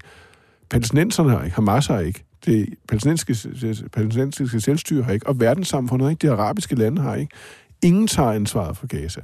Palæstinenserne 0.70 1.30
har 1.30 1.44
ikke. 1.44 1.56
Hamas 1.56 1.88
har 1.88 2.00
ikke. 2.00 2.24
Det 2.46 2.74
palæstinensiske, 2.88 3.50
det 3.62 3.92
palæstinensiske 3.92 4.62
selvstyre 4.62 5.04
har 5.04 5.12
ikke. 5.12 5.28
Og 5.28 5.40
verdenssamfundet 5.40 6.06
har 6.06 6.10
ikke. 6.10 6.28
De 6.28 6.32
arabiske 6.32 6.76
lande 6.76 7.02
har 7.02 7.16
ikke. 7.16 7.32
Ingen 7.84 8.08
tager 8.08 8.32
ansvaret 8.32 8.78
for 8.78 8.88
Gaza. 8.88 9.22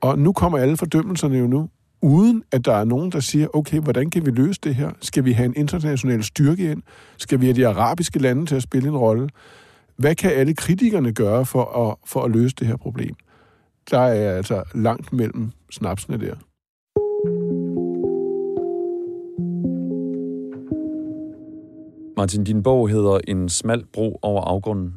Og 0.00 0.18
nu 0.18 0.32
kommer 0.32 0.58
alle 0.58 0.76
fordømmelserne 0.76 1.38
jo 1.38 1.46
nu, 1.46 1.68
uden 2.02 2.42
at 2.52 2.64
der 2.64 2.74
er 2.74 2.84
nogen, 2.84 3.12
der 3.12 3.20
siger, 3.20 3.56
okay, 3.56 3.80
hvordan 3.80 4.10
kan 4.10 4.26
vi 4.26 4.30
løse 4.30 4.60
det 4.64 4.74
her? 4.74 4.90
Skal 5.00 5.24
vi 5.24 5.32
have 5.32 5.46
en 5.46 5.54
international 5.56 6.24
styrke 6.24 6.70
ind? 6.70 6.82
Skal 7.16 7.40
vi 7.40 7.46
have 7.46 7.56
de 7.56 7.68
arabiske 7.68 8.18
lande 8.18 8.46
til 8.46 8.54
at 8.54 8.62
spille 8.62 8.88
en 8.88 8.96
rolle? 8.96 9.28
Hvad 9.96 10.14
kan 10.14 10.32
alle 10.32 10.54
kritikerne 10.54 11.12
gøre 11.12 11.46
for 11.46 11.88
at, 11.88 11.96
for 12.04 12.22
at 12.22 12.30
løse 12.30 12.54
det 12.58 12.66
her 12.66 12.76
problem? 12.76 13.14
Der 13.90 13.98
er 13.98 14.36
altså 14.36 14.62
langt 14.74 15.12
mellem 15.12 15.50
snapsene 15.70 16.18
der. 16.18 16.34
Martin, 22.16 22.44
din 22.44 22.62
bog 22.62 22.88
hedder 22.88 23.20
En 23.28 23.48
smal 23.48 23.84
bro 23.92 24.18
over 24.22 24.42
afgrunden. 24.42 24.94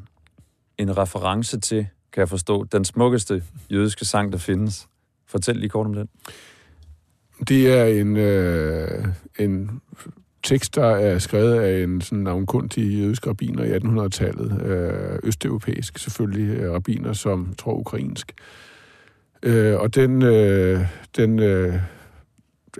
En 0.78 0.98
reference 0.98 1.60
til, 1.60 1.88
kan 2.14 2.20
jeg 2.20 2.30
forstå, 2.30 2.64
den 2.64 2.86
smukkeste 2.86 3.44
jødiske 3.72 4.06
sang, 4.06 4.32
der 4.32 4.38
findes. 4.38 4.88
Fortæl 5.28 5.56
lige 5.56 5.70
kort 5.70 5.86
om 5.86 5.94
den. 5.94 6.10
Det 7.48 7.74
er 7.74 7.86
en, 7.86 8.18
øh, 8.18 9.06
en 9.40 9.82
tekst, 10.44 10.76
der 10.76 10.86
er 10.86 11.20
skrevet 11.20 11.60
af 11.60 11.84
en 11.84 12.02
sådan 12.02 12.24
navnkundig 12.24 12.84
jødisk 12.84 13.28
rabiner 13.28 13.64
i 13.64 13.78
1800-tallet. 13.78 14.62
Øh, 14.66 15.20
østeuropæisk 15.24 15.98
selvfølgelig, 15.98 16.58
øh, 16.58 16.74
rabiner 16.74 17.14
som 17.14 17.54
tror 17.58 17.74
ukrainsk. 17.74 18.34
Øh, 19.44 19.80
og 19.80 19.96
den, 19.96 20.22
øh, 20.22 20.80
den 21.18 21.40
øh, 21.40 21.74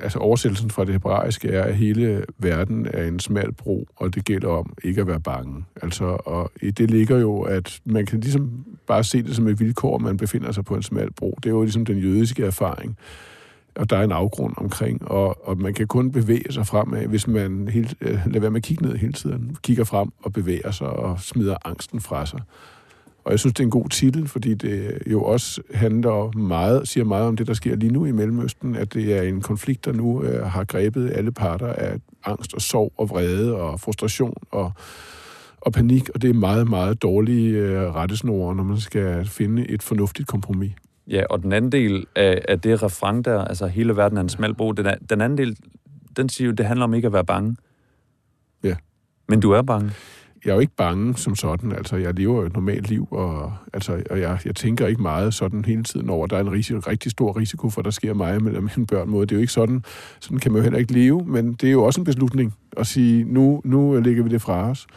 altså 0.02 0.20
oversættelsen 0.20 0.70
fra 0.70 0.86
det 0.86 0.94
hebraiske 0.94 1.50
er, 1.50 1.64
at 1.64 1.76
hele 1.76 2.26
verden 2.38 2.88
er 2.94 3.04
en 3.08 3.20
smal 3.20 3.52
bro, 3.52 3.88
og 3.96 4.16
det 4.16 4.26
gælder 4.26 4.50
om 4.50 4.74
ikke 4.84 5.02
at 5.02 5.08
være 5.08 5.20
bange. 5.20 5.66
Altså, 5.82 6.06
og 6.06 6.52
i 6.62 6.72
det 6.72 6.92
ligger 6.92 7.18
jo, 7.18 7.42
at 7.42 7.80
man 7.86 8.06
kan 8.06 8.20
ligesom 8.20 8.66
bare 8.88 9.04
se 9.04 9.24
det 9.24 9.36
som 9.36 9.48
et 9.48 9.60
vilkår, 9.60 9.96
at 9.96 10.02
man 10.02 10.18
befinder 10.18 10.52
sig 10.52 10.66
på 10.66 10.76
en 10.76 10.84
smal 10.84 11.12
bro. 11.14 11.38
Det 11.44 11.50
er 11.50 11.54
jo 11.54 11.62
ligesom 11.62 11.86
den 11.86 11.98
jødiske 11.98 12.46
erfaring 12.46 12.98
og 13.76 13.90
der 13.90 13.98
er 13.98 14.04
en 14.04 14.12
afgrund 14.12 14.54
omkring, 14.58 15.08
og, 15.08 15.48
og 15.48 15.58
man 15.58 15.74
kan 15.74 15.88
kun 15.88 16.12
bevæge 16.12 16.52
sig 16.52 16.68
fremad, 16.68 17.08
hvis 17.08 17.28
man 17.28 17.68
helt, 17.68 17.96
øh, 18.02 18.20
lader 18.26 18.40
være 18.40 18.52
med 18.52 18.60
at 18.60 18.64
kigge 18.64 18.86
ned 18.86 18.96
hele 18.96 19.14
tiden, 19.14 19.58
kigger 19.62 19.84
frem 19.84 20.10
og 20.24 20.34
bevæger 20.34 20.72
sig 20.72 20.88
og 20.88 21.20
smider 21.20 21.56
angsten 21.66 22.02
fra 22.02 22.26
sig. 22.26 22.40
Og 23.26 23.32
jeg 23.32 23.40
synes, 23.40 23.54
det 23.54 23.60
er 23.60 23.68
en 23.68 23.72
god 23.72 23.90
titel, 23.90 24.28
fordi 24.28 24.54
det 24.54 24.98
jo 25.08 25.24
også 25.24 25.62
handler 25.74 26.38
meget, 26.38 26.88
siger 26.88 27.04
meget 27.04 27.28
om 27.28 27.36
det, 27.36 27.48
der 27.48 27.54
sker 27.54 27.76
lige 27.76 27.94
nu 27.94 28.06
i 28.06 28.12
Mellemøsten, 28.12 28.76
at 28.76 28.94
det 28.94 29.18
er 29.18 29.22
en 29.22 29.42
konflikt, 29.42 29.86
der 29.86 29.94
nu 29.94 30.24
øh, 30.24 30.46
har 30.46 30.64
grebet 30.64 31.12
alle 31.16 31.32
parter 31.32 31.68
af 31.68 31.96
angst 32.26 32.54
og 32.54 32.62
sorg 32.62 32.94
og 32.98 33.10
vrede 33.10 33.56
og 33.56 33.80
frustration 33.80 34.38
og, 34.52 34.72
og 35.62 35.74
panik, 35.74 36.10
og 36.10 36.22
det 36.22 36.30
er 36.30 36.34
meget, 36.34 36.70
meget 36.70 37.02
dårlige 37.02 37.58
øh, 37.58 37.96
rettesnore, 37.96 38.56
når 38.56 38.64
man 38.64 38.78
skal 38.78 39.26
finde 39.26 39.70
et 39.70 39.84
fornuftigt 39.84 40.28
kompromis. 40.28 40.72
Ja, 41.08 41.24
og 41.30 41.44
den 41.44 41.54
anden 41.54 41.72
del 41.72 42.06
af, 42.16 42.42
af 42.48 42.62
det 42.62 42.84
refreng 42.84 43.26
der, 43.26 43.46
altså 43.46 43.68
hele 43.68 43.98
verden 43.98 44.18
er 44.18 44.22
en 44.22 44.30
smal 44.30 44.54
bro, 44.54 44.72
den, 44.72 44.86
er, 44.86 44.96
den 45.10 45.22
anden 45.22 45.38
del, 45.38 45.58
den 46.18 46.30
siger 46.30 46.46
jo, 46.46 46.54
det 46.54 46.66
handler 46.66 46.84
om 46.84 46.94
ikke 46.94 47.06
at 47.06 47.14
være 47.14 47.26
bange. 47.26 47.56
Ja. 48.64 48.76
Men 49.30 49.40
du 49.40 49.52
er 49.52 49.62
bange. 49.62 49.92
Jeg 50.46 50.52
er 50.52 50.56
jo 50.56 50.60
ikke 50.60 50.76
bange 50.76 51.18
som 51.18 51.36
sådan, 51.36 51.72
altså 51.72 51.96
jeg 51.96 52.14
lever 52.14 52.36
jo 52.36 52.46
et 52.46 52.54
normalt 52.54 52.90
liv, 52.90 53.08
og, 53.12 53.54
altså, 53.74 54.04
og 54.10 54.20
jeg, 54.20 54.40
jeg 54.46 54.56
tænker 54.56 54.88
ikke 54.88 55.02
meget 55.02 55.34
sådan 55.34 55.66
hele 55.66 55.84
tiden 55.84 56.10
over, 56.10 56.24
at 56.24 56.30
der 56.30 56.38
er 56.38 56.42
en 56.42 56.52
risiko, 56.52 56.80
rigtig 56.80 57.12
stor 57.12 57.38
risiko 57.38 57.70
for, 57.70 57.82
at 57.82 57.86
der 57.86 57.92
sker 57.92 58.14
mig 58.14 58.44
med 58.44 58.62
mine 58.62 58.88
børn 58.88 59.10
måde. 59.10 59.26
Det 59.26 59.32
er 59.32 59.36
jo 59.36 59.42
ikke 59.42 59.54
sådan, 59.54 59.84
sådan 60.20 60.38
kan 60.38 60.52
man 60.52 60.60
jo 60.60 60.64
heller 60.64 60.80
ikke 60.80 60.94
leve, 60.94 61.26
men 61.26 61.54
det 61.54 61.68
er 61.68 61.72
jo 61.72 61.84
også 61.84 62.02
en 62.02 62.06
beslutning 62.06 62.54
at 62.78 62.88
sige, 62.88 63.24
nu, 63.24 63.62
nu 63.66 64.00
lægger 64.00 64.24
vi 64.24 64.30
det 64.30 64.42
fra 64.42 64.70
os. 64.70 64.88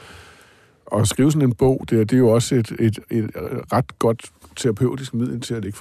Og 0.86 1.00
at 1.00 1.08
skrive 1.08 1.32
sådan 1.32 1.48
en 1.48 1.54
bog, 1.54 1.84
det, 1.90 2.00
er, 2.00 2.04
det 2.04 2.12
er 2.12 2.18
jo 2.18 2.28
også 2.28 2.54
et, 2.54 2.72
et, 2.78 2.98
et 3.10 3.30
ret 3.72 3.98
godt 3.98 4.30
terapeutisk 4.56 5.14
middel 5.14 5.40
til 5.40 5.54
at 5.54 5.64
lægge 5.64 5.78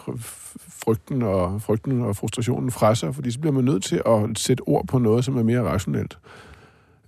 frygten 0.84 1.22
og, 1.22 1.62
frygten 1.62 2.02
og 2.02 2.16
frustrationen 2.16 2.72
fra 2.72 2.96
sig, 2.96 3.16
fordi 3.16 3.32
så 3.32 3.40
bliver 3.40 3.54
man 3.54 3.64
nødt 3.64 3.84
til 3.84 4.02
at 4.06 4.20
sætte 4.36 4.62
ord 4.62 4.88
på 4.88 4.98
noget, 4.98 5.26
som 5.26 5.38
er 5.38 5.44
mere 5.44 5.62
rationelt. 5.62 6.18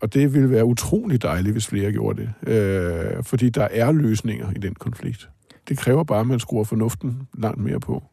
Og 0.02 0.14
det 0.14 0.34
ville 0.34 0.50
være 0.50 0.66
utrolig 0.66 1.22
dejligt, 1.22 1.54
hvis 1.54 1.68
flere 1.68 1.92
gjorde 1.92 2.22
det. 2.22 2.54
Øh, 2.54 3.24
fordi 3.24 3.50
der 3.50 3.68
er 3.72 3.92
løsninger 3.92 4.52
i 4.56 4.60
den 4.60 4.74
konflikt. 4.74 5.30
Det 5.70 5.78
kræver 5.78 6.04
bare, 6.04 6.20
at 6.20 6.28
man 6.28 6.40
skruer 6.40 6.64
fornuften 6.64 7.28
langt 7.38 7.62
mere 7.62 7.80
på. 7.80 8.04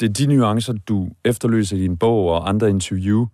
Det 0.00 0.08
er 0.08 0.12
de 0.12 0.26
nuancer, 0.26 0.72
du 0.72 1.08
efterløser 1.24 1.76
i 1.76 1.80
din 1.80 1.96
bog 1.96 2.28
og 2.28 2.48
andre 2.48 2.70
interview, 2.70 3.26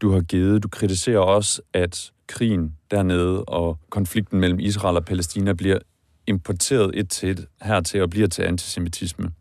du 0.00 0.10
har 0.10 0.20
givet. 0.20 0.62
Du 0.62 0.68
kritiserer 0.68 1.18
også, 1.18 1.62
at 1.72 2.12
krigen 2.26 2.76
dernede 2.90 3.44
og 3.44 3.78
konflikten 3.90 4.40
mellem 4.40 4.60
Israel 4.60 4.96
og 4.96 5.04
Palæstina 5.04 5.52
bliver 5.52 5.78
importeret 6.26 6.90
et 6.98 7.10
til 7.10 7.30
et 7.30 7.46
hertil 7.62 8.02
og 8.02 8.10
bliver 8.10 8.28
til 8.28 8.42
antisemitisme. 8.42 9.32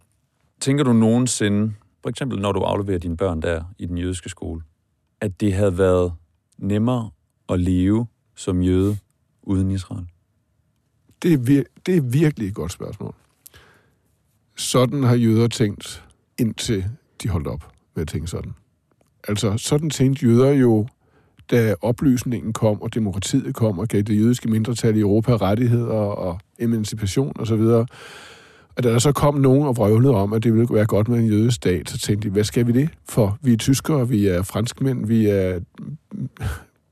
Tænker 0.59 0.83
du 0.83 0.93
nogensinde, 0.93 1.73
for 2.01 2.09
eksempel 2.09 2.39
når 2.39 2.51
du 2.51 2.59
afleverer 2.59 2.99
dine 2.99 3.17
børn 3.17 3.41
der 3.41 3.63
i 3.77 3.85
den 3.85 3.97
jødiske 3.97 4.29
skole, 4.29 4.61
at 5.21 5.39
det 5.39 5.53
havde 5.53 5.77
været 5.77 6.13
nemmere 6.57 7.09
at 7.49 7.59
leve 7.59 8.07
som 8.35 8.61
jøde 8.61 8.97
uden 9.43 9.71
Israel? 9.71 10.05
Det 11.23 11.33
er, 11.33 11.37
vir- 11.37 11.81
det 11.85 11.97
er 11.97 12.01
virkelig 12.01 12.47
et 12.47 12.55
godt 12.55 12.71
spørgsmål. 12.71 13.15
Sådan 14.57 15.03
har 15.03 15.15
jøder 15.15 15.47
tænkt, 15.47 16.03
indtil 16.39 16.85
de 17.23 17.29
holdt 17.29 17.47
op 17.47 17.71
med 17.95 18.01
at 18.01 18.07
tænke 18.07 18.27
sådan. 18.27 18.53
Altså, 19.27 19.57
sådan 19.57 19.89
tænkte 19.89 20.25
jøder 20.25 20.51
jo 20.51 20.87
da 21.51 21.75
oplysningen 21.81 22.53
kom, 22.53 22.81
og 22.81 22.93
demokratiet 22.93 23.55
kom, 23.55 23.79
og 23.79 23.87
gav 23.87 24.01
det 24.01 24.17
jødiske 24.17 24.49
mindretal 24.49 24.95
i 24.95 24.99
Europa 24.99 25.35
rettigheder 25.35 25.93
og 25.93 26.39
emancipation 26.59 27.33
osv., 27.39 27.53
og, 27.53 27.87
og 28.75 28.83
da 28.83 28.89
der 28.89 28.99
så 28.99 29.11
kom 29.11 29.35
nogen 29.35 29.67
og 29.67 29.77
vrøvlede 29.77 30.15
om, 30.15 30.33
at 30.33 30.43
det 30.43 30.53
ville 30.53 30.67
være 30.71 30.85
godt 30.85 31.07
med 31.07 31.19
en 31.19 31.27
jødisk 31.27 31.55
stat, 31.55 31.89
så 31.89 31.99
tænkte 31.99 32.27
de, 32.27 32.33
hvad 32.33 32.43
skal 32.43 32.67
vi 32.67 32.71
det 32.71 32.89
for? 33.09 33.37
Vi 33.41 33.53
er 33.53 33.57
tyskere, 33.57 34.09
vi 34.09 34.27
er 34.27 34.41
franskmænd, 34.41 35.05
vi 35.07 35.25
er 35.25 35.59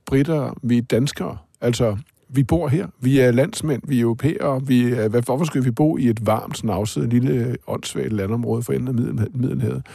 britter, 0.06 0.54
vi 0.63 0.78
er 0.78 0.82
danskere. 0.82 1.38
Altså, 1.62 1.98
vi 2.30 2.44
bor 2.44 2.68
her. 2.68 2.88
Vi 3.02 3.20
er 3.20 3.32
landsmænd, 3.32 3.82
vi 3.88 3.98
er 3.98 4.02
europæere. 4.02 4.62
Vi 4.68 4.92
er, 4.92 5.22
hvorfor 5.22 5.46
skal 5.46 5.65
vi 5.65 5.72
bo 5.72 5.98
i 5.98 6.08
et 6.10 6.26
varmt, 6.26 6.58
snavset, 6.58 7.10
lille, 7.10 7.58
åndssvagt 7.68 8.13
landområde 8.13 8.63
for 8.63 8.74
enden 8.74 9.20
af 9.20 9.28
Middelhavet? 9.34 9.86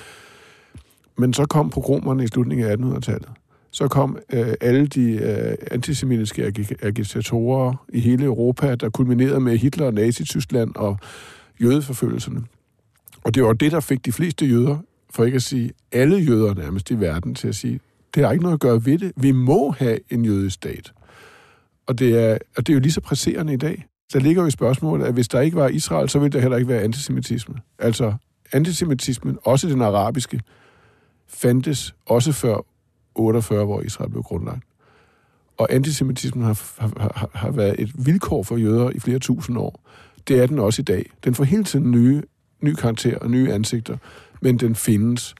Men 1.19 1.33
så 1.33 1.47
kom 1.47 1.71
pogromerne 1.71 2.25
i 2.25 2.27
slutningen 2.27 2.67
af 2.67 2.77
1800-tallet 2.77 3.29
så 3.75 3.89
kom 3.89 4.19
øh, 4.33 4.55
alle 4.61 4.87
de 4.87 5.11
øh, 5.11 5.57
antisemitiske 5.71 6.45
ag- 6.45 6.85
agitatorer 6.87 7.85
i 7.89 8.01
hele 8.01 8.25
Europa, 8.25 8.75
der 8.75 8.89
kulminerede 8.91 9.41
med 9.41 9.59
Hitler 9.59 9.87
og 9.87 9.95
Nazi-Tyskland 9.95 10.75
og 10.77 10.99
jødeforfølgelserne. 11.63 12.43
Og 13.25 13.35
det 13.35 13.45
var 13.45 13.53
det, 13.53 13.73
der 13.73 13.81
fik 13.81 14.05
de 14.05 14.13
fleste 14.13 14.47
jøder, 14.47 14.79
for 15.11 15.25
ikke 15.25 15.37
at 15.37 15.43
sige 15.43 15.71
alle 15.93 16.17
jøder 16.17 16.55
nærmest 16.55 16.91
i 16.91 17.01
verden, 17.01 17.35
til 17.35 17.49
at 17.49 17.55
sige, 17.55 17.81
det 18.15 18.25
har 18.25 18.33
ikke 18.33 18.43
noget 18.43 18.55
at 18.55 18.61
gøre 18.61 18.87
ved 18.87 18.99
det. 18.99 19.13
Vi 19.17 19.33
må 19.33 19.71
have 19.71 19.99
en 20.11 20.25
jødisk 20.25 20.55
stat. 20.55 20.93
Og 21.87 21.99
det 21.99 22.19
er, 22.25 22.39
og 22.57 22.67
det 22.67 22.73
er 22.73 22.75
jo 22.75 22.81
lige 22.81 22.93
så 22.93 23.01
presserende 23.01 23.53
i 23.53 23.57
dag. 23.57 23.87
Der 24.13 24.21
ligger 24.21 24.43
jo 24.43 24.49
i 24.49 24.51
spørgsmålet, 24.51 25.07
at 25.07 25.15
hvis 25.15 25.29
der 25.29 25.41
ikke 25.41 25.57
var 25.57 25.69
Israel, 25.69 26.09
så 26.09 26.19
ville 26.19 26.33
der 26.33 26.41
heller 26.41 26.57
ikke 26.57 26.69
være 26.69 26.83
antisemitisme. 26.83 27.55
Altså, 27.79 28.15
antisemitismen, 28.53 29.39
også 29.45 29.69
den 29.69 29.83
arabiske, 29.83 30.41
fandtes 31.29 31.95
også 32.07 32.33
før 32.33 32.57
48, 33.15 33.65
hvor 33.65 33.83
Israel 33.83 34.11
blev 34.11 34.23
grundlagt. 34.23 34.65
Og 35.57 35.73
antisemitismen 35.73 36.45
har, 36.45 36.81
har, 36.81 37.31
har 37.35 37.51
været 37.51 37.81
et 37.81 38.07
vilkår 38.07 38.43
for 38.43 38.57
jøder 38.57 38.91
i 38.91 38.99
flere 38.99 39.19
tusind 39.19 39.59
år. 39.59 39.81
Det 40.29 40.41
er 40.41 40.47
den 40.47 40.59
også 40.59 40.83
i 40.83 40.85
dag. 40.85 41.11
Den 41.25 41.35
får 41.35 41.45
hele 41.45 41.65
tiden 41.65 41.91
nye, 41.91 42.23
nye 42.61 42.75
karakterer 42.75 43.19
og 43.19 43.31
nye 43.31 43.53
ansigter, 43.53 43.97
men 44.43 44.59
den 44.59 44.75
findes. 44.75 45.35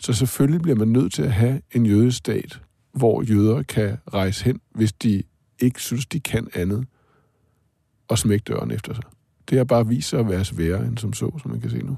Så 0.00 0.12
selvfølgelig 0.12 0.62
bliver 0.62 0.76
man 0.76 0.88
nødt 0.88 1.12
til 1.12 1.22
at 1.22 1.32
have 1.32 1.60
en 1.72 1.86
jødestat, 1.86 2.60
hvor 2.92 3.22
jøder 3.22 3.62
kan 3.62 3.96
rejse 4.14 4.44
hen, 4.44 4.60
hvis 4.74 4.92
de 4.92 5.22
ikke 5.60 5.80
synes, 5.80 6.06
de 6.06 6.20
kan 6.20 6.48
andet, 6.54 6.86
og 8.08 8.18
smække 8.18 8.42
døren 8.42 8.70
efter 8.70 8.94
sig. 8.94 9.04
Det 9.50 9.58
har 9.58 9.64
bare 9.64 9.86
vist 9.86 10.08
sig 10.08 10.20
at 10.20 10.28
være 10.28 10.44
sværere 10.44 10.86
end 10.86 10.98
som 10.98 11.12
så, 11.12 11.38
som 11.42 11.50
man 11.50 11.60
kan 11.60 11.70
se 11.70 11.78
nu. 11.78 11.96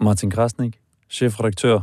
Martin 0.00 0.30
Krasnik, 0.30 0.81
chefredaktør, 1.12 1.80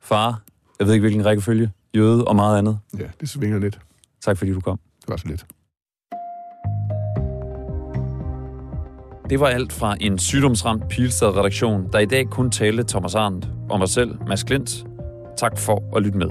far, 0.00 0.42
jeg 0.78 0.86
ved 0.86 0.94
ikke, 0.94 1.02
hvilken 1.02 1.26
rækkefølge, 1.26 1.72
jøde 1.96 2.24
og 2.24 2.36
meget 2.36 2.58
andet. 2.58 2.78
Ja, 2.98 3.06
det 3.20 3.28
svinger 3.28 3.58
lidt. 3.58 3.80
Tak 4.20 4.38
fordi 4.38 4.52
du 4.52 4.60
kom. 4.60 4.80
Det 5.00 5.08
var 5.08 5.16
så 5.16 5.28
lidt. 5.28 5.46
Det 9.30 9.40
var 9.40 9.46
alt 9.46 9.72
fra 9.72 9.96
en 10.00 10.18
sygdomsramt 10.18 10.88
Pilstad-redaktion, 10.88 11.92
der 11.92 11.98
i 11.98 12.06
dag 12.06 12.26
kun 12.30 12.50
talte 12.50 12.84
Thomas 12.88 13.14
Arndt 13.14 13.48
og 13.70 13.78
mig 13.78 13.88
selv, 13.88 14.18
Mads 14.28 14.42
Klint. 14.42 14.86
Tak 15.36 15.58
for 15.58 15.96
at 15.96 16.02
lytte 16.02 16.18
med. 16.18 16.28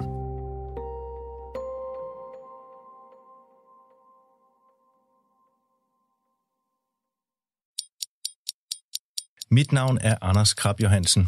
Mit 9.54 9.72
navn 9.72 9.98
er 10.02 10.16
Anders 10.22 10.54
Krab 10.54 10.80
Johansen. 10.80 11.28